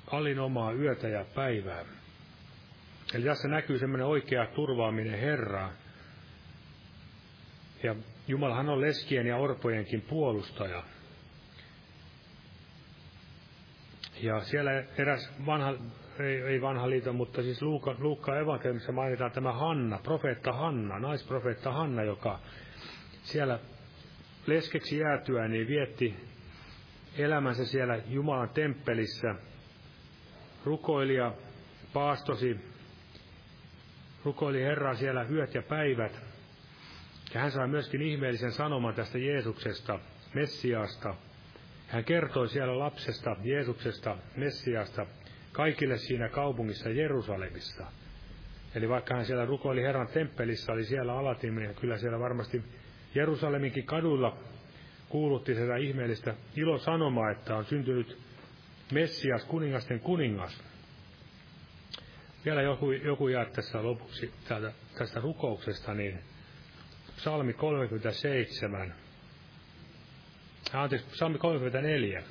alin 0.07 0.41
omaa 0.41 0.73
yötä 0.73 1.09
ja 1.09 1.25
päivää. 1.35 1.85
Eli 3.15 3.25
tässä 3.25 3.49
näkyy 3.49 3.79
semmoinen 3.79 4.07
oikea 4.07 4.47
turvaaminen 4.47 5.21
Herraa. 5.21 5.84
Ja 7.85 7.95
Jumalahan 8.29 8.69
on 8.69 8.81
leskien 8.81 9.27
ja 9.27 9.37
orpojenkin 9.37 10.01
puolustaja. 10.01 10.83
Ja 14.23 14.41
siellä 14.41 14.71
eräs 14.99 15.33
vanha, 15.47 15.75
ei, 16.19 16.43
ei 16.43 16.61
vanha 16.61 16.91
liito, 16.91 17.13
mutta 17.13 17.43
siis 17.43 17.63
Luukka, 17.63 17.97
Luukka 17.99 18.39
evankeliumissa 18.39 18.93
mainitaan 18.93 19.33
tämä 19.33 19.53
Hanna, 19.53 19.99
profeetta 19.99 20.53
Hanna, 20.53 20.99
naisprofeetta 20.99 21.73
Hanna, 21.73 22.03
joka 22.03 22.39
siellä 23.23 23.59
leskeksi 24.47 24.99
jäätyä, 24.99 25.49
niin 25.49 25.69
vietti 25.69 26.15
elämänsä 27.19 27.65
siellä 27.65 27.99
Jumalan 28.07 28.49
temppelissä, 28.49 29.35
rukoili 30.65 31.15
ja 31.15 31.33
paastosi, 31.93 32.57
rukoili 34.25 34.63
Herraa 34.63 34.95
siellä 34.95 35.27
yöt 35.31 35.55
ja 35.55 35.63
päivät. 35.63 36.34
Ja 37.35 37.41
hän 37.41 37.51
sai 37.51 37.69
myöskin 37.69 38.03
ihmeellisen 38.03 38.53
sanoman 38.53 38.95
tästä 38.95 39.19
Jeesuksesta, 39.19 39.99
Messiaasta. 40.35 41.15
Hän 41.89 42.05
kertoi 42.05 42.49
siellä 42.49 42.79
lapsesta, 42.79 43.37
Jeesuksesta, 43.43 44.17
Messiaasta, 44.37 45.07
kaikille 45.53 45.99
siinä 45.99 46.29
kaupungissa 46.29 46.89
Jerusalemissa. 46.89 47.87
Eli 48.75 48.89
vaikka 48.89 49.15
hän 49.15 49.27
siellä 49.27 49.45
rukoili 49.45 49.83
Herran 49.83 50.09
temppelissä, 50.09 50.73
oli 50.73 50.85
siellä 50.85 51.19
alatin, 51.19 51.55
niin 51.55 51.75
kyllä 51.75 51.99
siellä 51.99 52.21
varmasti 52.21 52.63
Jerusaleminkin 53.15 53.87
kaduilla 53.87 54.39
kuulutti 55.09 55.55
sitä 55.55 55.77
ihmeellistä 55.77 56.35
ilosanomaa, 56.57 57.31
että 57.31 57.57
on 57.57 57.65
syntynyt 57.65 58.19
Messias, 58.93 59.45
kuningasten 59.45 60.01
kuningas. 60.01 60.63
Vielä 62.45 62.63
joku, 62.63 62.93
joku 62.93 63.29
jää 63.29 63.45
tässä 63.45 63.83
lopuksi 63.83 64.33
täältä, 64.49 64.73
tästä 64.99 65.21
rukouksesta, 65.21 65.95
niin 65.95 66.34
psalmi 67.17 67.53
37, 67.53 68.95
anteeksi, 70.73 71.07
psalmi 71.11 71.39
34. 71.39 72.23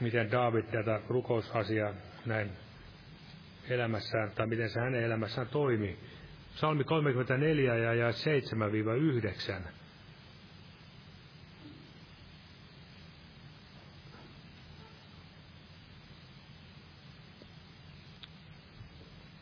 Miten 0.00 0.30
David 0.30 0.64
tätä 0.64 1.00
rukousasiaa 1.08 1.94
näin 2.26 2.50
elämässään, 3.68 4.30
tai 4.30 4.46
miten 4.46 4.70
se 4.70 4.80
hänen 4.80 5.04
elämässään 5.04 5.48
toimi. 5.48 5.98
Psalmi 6.54 6.84
34 6.84 7.76
ja, 7.76 7.94
ja 7.94 8.10
7-9. 8.10 9.79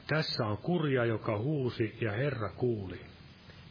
Tässä 0.09 0.47
on 0.47 0.59
kurja, 0.59 1.05
joka 1.05 1.39
huusi 1.39 1.99
ja 2.01 2.13
Herra 2.13 2.49
kuuli 2.49 3.01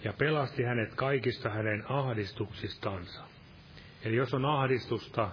ja 0.04 0.14
pelasti 0.14 0.64
hänet 0.64 0.96
kaikista 0.96 1.50
hänen 1.50 1.84
ahdistuksistansa. 1.90 3.24
Eli 4.04 4.16
jos 4.16 4.34
on 4.34 4.46
ahdistusta, 4.46 5.32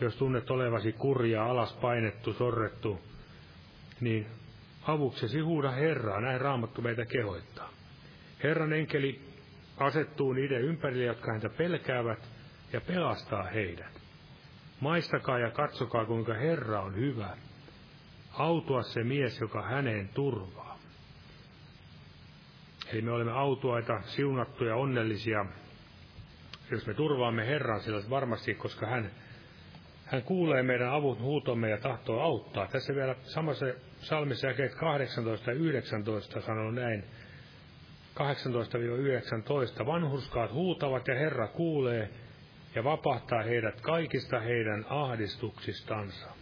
jos 0.00 0.16
tunnet 0.16 0.50
olevasi 0.50 0.92
kurja, 0.92 1.44
alas 1.44 1.72
painettu, 1.72 2.32
sorrettu, 2.32 3.00
niin 4.00 4.26
avuksesi 4.82 5.40
huuda 5.40 5.70
Herraa, 5.70 6.20
näin 6.20 6.40
Raamattu 6.40 6.82
meitä 6.82 7.06
kehoittaa. 7.06 7.70
Herran 8.42 8.72
enkeli 8.72 9.20
asettuu 9.76 10.32
niiden 10.32 10.62
ympärille, 10.62 11.04
jotka 11.04 11.32
häntä 11.32 11.48
pelkäävät, 11.48 12.28
ja 12.72 12.80
pelastaa 12.80 13.42
heidät. 13.42 14.00
Maistakaa 14.80 15.38
ja 15.38 15.50
katsokaa, 15.50 16.04
kuinka 16.04 16.34
Herra 16.34 16.80
on 16.80 16.96
hyvä. 16.96 17.36
Autua 18.32 18.82
se 18.82 19.04
mies, 19.04 19.40
joka 19.40 19.62
häneen 19.62 20.08
turvaa. 20.08 20.78
Eli 22.92 23.02
me 23.02 23.10
olemme 23.10 23.32
autuaita, 23.32 24.00
siunattuja, 24.02 24.76
onnellisia, 24.76 25.44
jos 26.70 26.86
me 26.86 26.94
turvaamme 26.94 27.46
Herran 27.46 27.80
sillä 27.80 28.10
varmasti, 28.10 28.54
koska 28.54 28.86
hän, 28.86 29.10
hän 30.06 30.22
kuulee 30.22 30.62
meidän 30.62 30.92
avun 30.92 31.20
huutomme 31.20 31.70
ja 31.70 31.78
tahtoo 31.78 32.20
auttaa. 32.20 32.66
Tässä 32.66 32.94
vielä 32.94 33.14
samassa 33.22 33.66
salmissa 34.00 34.46
jakeet 34.46 34.74
18 34.74 35.50
ja 35.50 35.56
19 35.56 36.40
sanoo 36.40 36.70
näin, 36.70 37.04
18-19. 39.82 39.86
Vanhurskaat 39.86 40.52
huutavat 40.52 41.08
ja 41.08 41.14
Herra 41.14 41.48
kuulee 41.48 42.10
ja 42.74 42.84
vapahtaa 42.84 43.42
heidät 43.42 43.80
kaikista 43.80 44.40
heidän 44.40 44.86
ahdistuksistansa. 44.88 46.39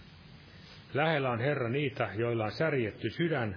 Lähellä 0.94 1.30
on 1.30 1.40
Herra 1.40 1.68
niitä, 1.68 2.10
joilla 2.14 2.44
on 2.44 2.52
särjetty 2.52 3.10
sydän, 3.10 3.56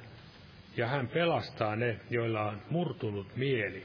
ja 0.78 0.88
hän 0.88 1.08
pelastaa 1.08 1.76
ne, 1.76 2.00
joilla 2.10 2.42
on 2.42 2.62
murtunut 2.70 3.36
mieli. 3.36 3.84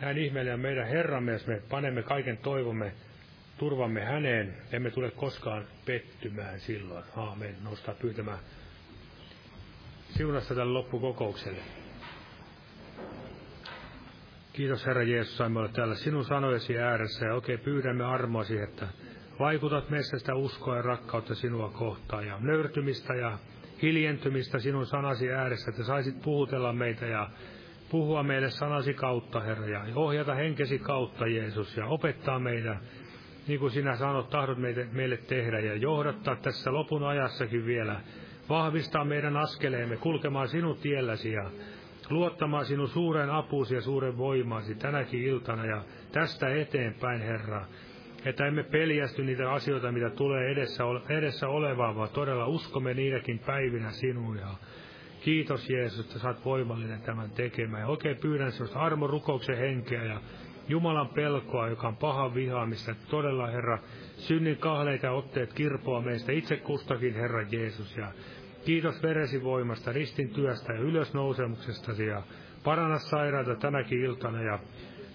Näin 0.00 0.18
ihmeellinen 0.18 0.60
meidän 0.60 0.88
Herramme, 0.88 1.32
jos 1.32 1.46
me 1.46 1.62
panemme 1.70 2.02
kaiken 2.02 2.38
toivomme, 2.38 2.92
turvamme 3.58 4.04
häneen, 4.04 4.56
emme 4.72 4.90
tule 4.90 5.10
koskaan 5.10 5.64
pettymään 5.86 6.60
silloin. 6.60 7.04
Aamen. 7.16 7.56
Nostaa 7.64 7.94
pyytämään 7.94 8.38
siunasta 10.16 10.54
tälle 10.54 10.72
loppukokoukselle. 10.72 11.62
Kiitos 14.52 14.86
Herra 14.86 15.02
Jeesus, 15.02 15.36
saimme 15.36 15.58
olla 15.58 15.68
täällä 15.68 15.94
sinun 15.94 16.24
sanojesi 16.24 16.78
ääressä 16.78 17.26
ja 17.26 17.34
oikein 17.34 17.58
pyydämme 17.58 18.04
armoasi, 18.04 18.58
että 18.58 18.88
vaikutat 19.38 19.90
meissä 19.90 20.34
uskoa 20.34 20.76
ja 20.76 20.82
rakkautta 20.82 21.34
sinua 21.34 21.68
kohtaan 21.68 22.26
ja 22.26 22.38
nöyrtymistä 22.40 23.14
ja 23.14 23.38
hiljentymistä 23.82 24.58
sinun 24.58 24.86
sanasi 24.86 25.32
ääressä, 25.32 25.70
että 25.70 25.84
saisit 25.84 26.22
puhutella 26.22 26.72
meitä 26.72 27.06
ja 27.06 27.30
puhua 27.90 28.22
meille 28.22 28.50
sanasi 28.50 28.94
kautta, 28.94 29.40
Herra, 29.40 29.66
ja 29.66 29.84
ohjata 29.94 30.34
henkesi 30.34 30.78
kautta, 30.78 31.26
Jeesus, 31.26 31.76
ja 31.76 31.86
opettaa 31.86 32.38
meidän, 32.38 32.80
niin 33.48 33.60
kuin 33.60 33.70
sinä 33.70 33.96
sanot, 33.96 34.30
tahdot 34.30 34.58
meille, 34.58 34.88
meille 34.92 35.16
tehdä, 35.16 35.60
ja 35.60 35.74
johdattaa 35.74 36.36
tässä 36.36 36.72
lopun 36.72 37.04
ajassakin 37.04 37.66
vielä, 37.66 38.00
vahvistaa 38.48 39.04
meidän 39.04 39.36
askeleemme 39.36 39.96
kulkemaan 39.96 40.48
sinun 40.48 40.78
tielläsi 40.78 41.32
ja 41.32 41.50
luottamaan 42.10 42.66
sinun 42.66 42.88
suuren 42.88 43.30
apuusi 43.30 43.74
ja 43.74 43.80
suuren 43.80 44.18
voimaasi 44.18 44.74
tänäkin 44.74 45.22
iltana 45.22 45.66
ja 45.66 45.84
tästä 46.12 46.54
eteenpäin, 46.54 47.20
Herra. 47.20 47.66
Että 48.24 48.46
emme 48.46 48.62
peljästy 48.62 49.24
niitä 49.24 49.52
asioita, 49.52 49.92
mitä 49.92 50.10
tulee 50.10 50.50
edessä, 50.50 50.84
edessä 51.08 51.48
olevaa, 51.48 51.94
vaan 51.94 52.08
todella 52.08 52.46
uskomme 52.46 52.94
niitäkin 52.94 53.38
päivinä 53.38 53.90
sinuun. 53.90 54.36
Ja 54.36 54.48
kiitos 55.24 55.70
Jeesus, 55.70 56.06
että 56.06 56.18
saat 56.18 56.44
voimallinen 56.44 57.00
tämän 57.00 57.30
tekemään. 57.30 57.80
Ja 57.80 57.86
oikein 57.86 58.16
pyydän 58.16 58.52
sinusta 58.52 58.78
armon 58.78 59.10
rukouksen 59.10 59.58
henkeä 59.58 60.04
ja 60.04 60.20
Jumalan 60.68 61.08
pelkoa, 61.08 61.68
joka 61.68 61.88
on 61.88 61.96
paha 61.96 62.34
vihaamista. 62.34 62.94
Todella, 63.10 63.46
Herra, 63.46 63.78
synnin 64.16 64.56
kahleita 64.56 65.10
otteet 65.10 65.52
kirpoa 65.52 66.02
meistä 66.02 66.32
itse 66.32 66.56
kustakin, 66.56 67.14
Herra 67.14 67.42
Jeesus. 67.50 67.96
Ja 67.96 68.12
kiitos 68.64 69.02
veresi 69.02 69.42
voimasta, 69.42 69.92
ristin 69.92 70.30
työstä 70.30 70.72
ja 70.72 70.80
ylösnousemuksestasi 70.80 72.06
ja 72.06 72.22
paranna 72.64 72.98
sairaita 72.98 73.54
tänäkin 73.54 74.04
iltana 74.04 74.42
ja 74.42 74.58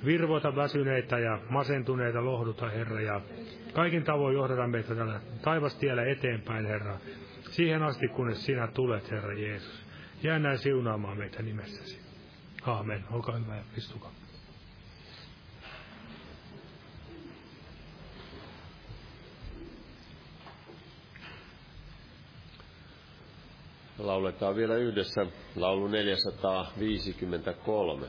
virvoita 0.06 0.56
väsyneitä 0.56 1.20
ja 1.20 1.40
masentuneita 1.50 2.26
lohduta, 2.26 2.70
Herra, 2.70 3.02
ja 3.02 3.22
kaikin 3.74 4.04
tavoin 4.04 4.36
johdata 4.36 4.68
meitä 4.68 4.96
tällä 4.96 5.20
taivastiellä 5.42 6.06
eteenpäin, 6.06 6.66
Herra, 6.66 6.98
siihen 7.52 7.84
asti, 7.84 8.08
kunnes 8.08 8.46
sinä 8.46 8.68
tulet, 8.68 9.12
Herra 9.12 9.34
Jeesus. 9.34 9.86
Jää 10.24 10.40
näin 10.40 10.58
siunaamaan 10.58 11.18
meitä 11.18 11.44
nimessäsi. 11.44 12.00
Aamen. 12.66 13.04
Olkaa 13.12 13.38
hyvä 13.38 13.56
ja 13.56 13.64
istukaa. 13.78 14.12
Lauletaan 23.98 24.56
vielä 24.56 24.76
yhdessä 24.76 25.26
laulu 25.56 25.88
453. 25.88 28.08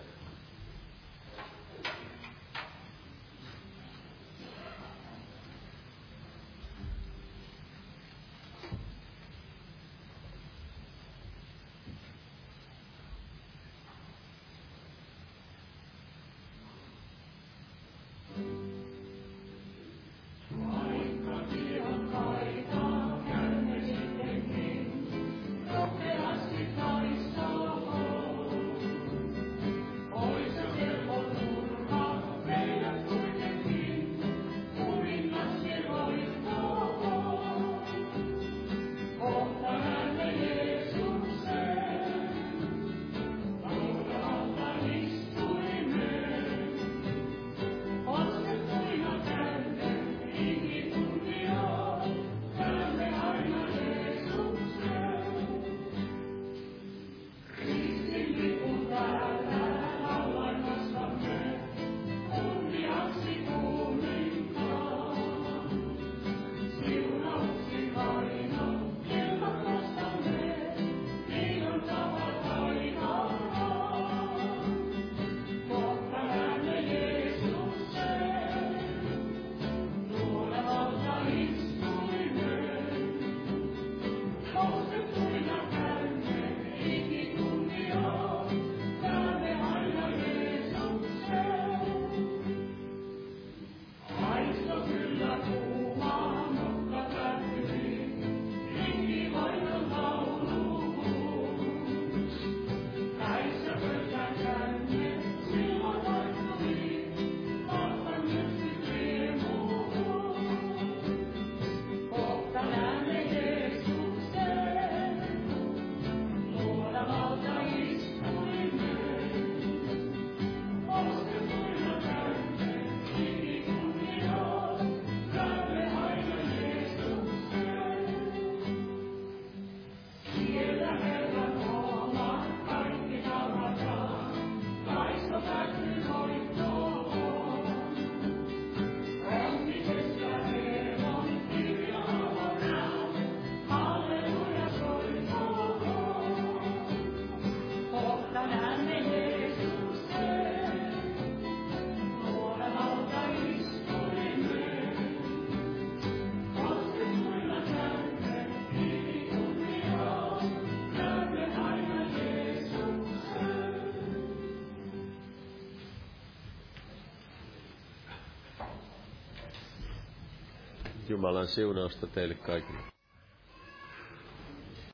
Jumalan 171.19 171.49
siunausta 171.49 172.07
teille 172.07 172.35
kaikille. 172.35 172.78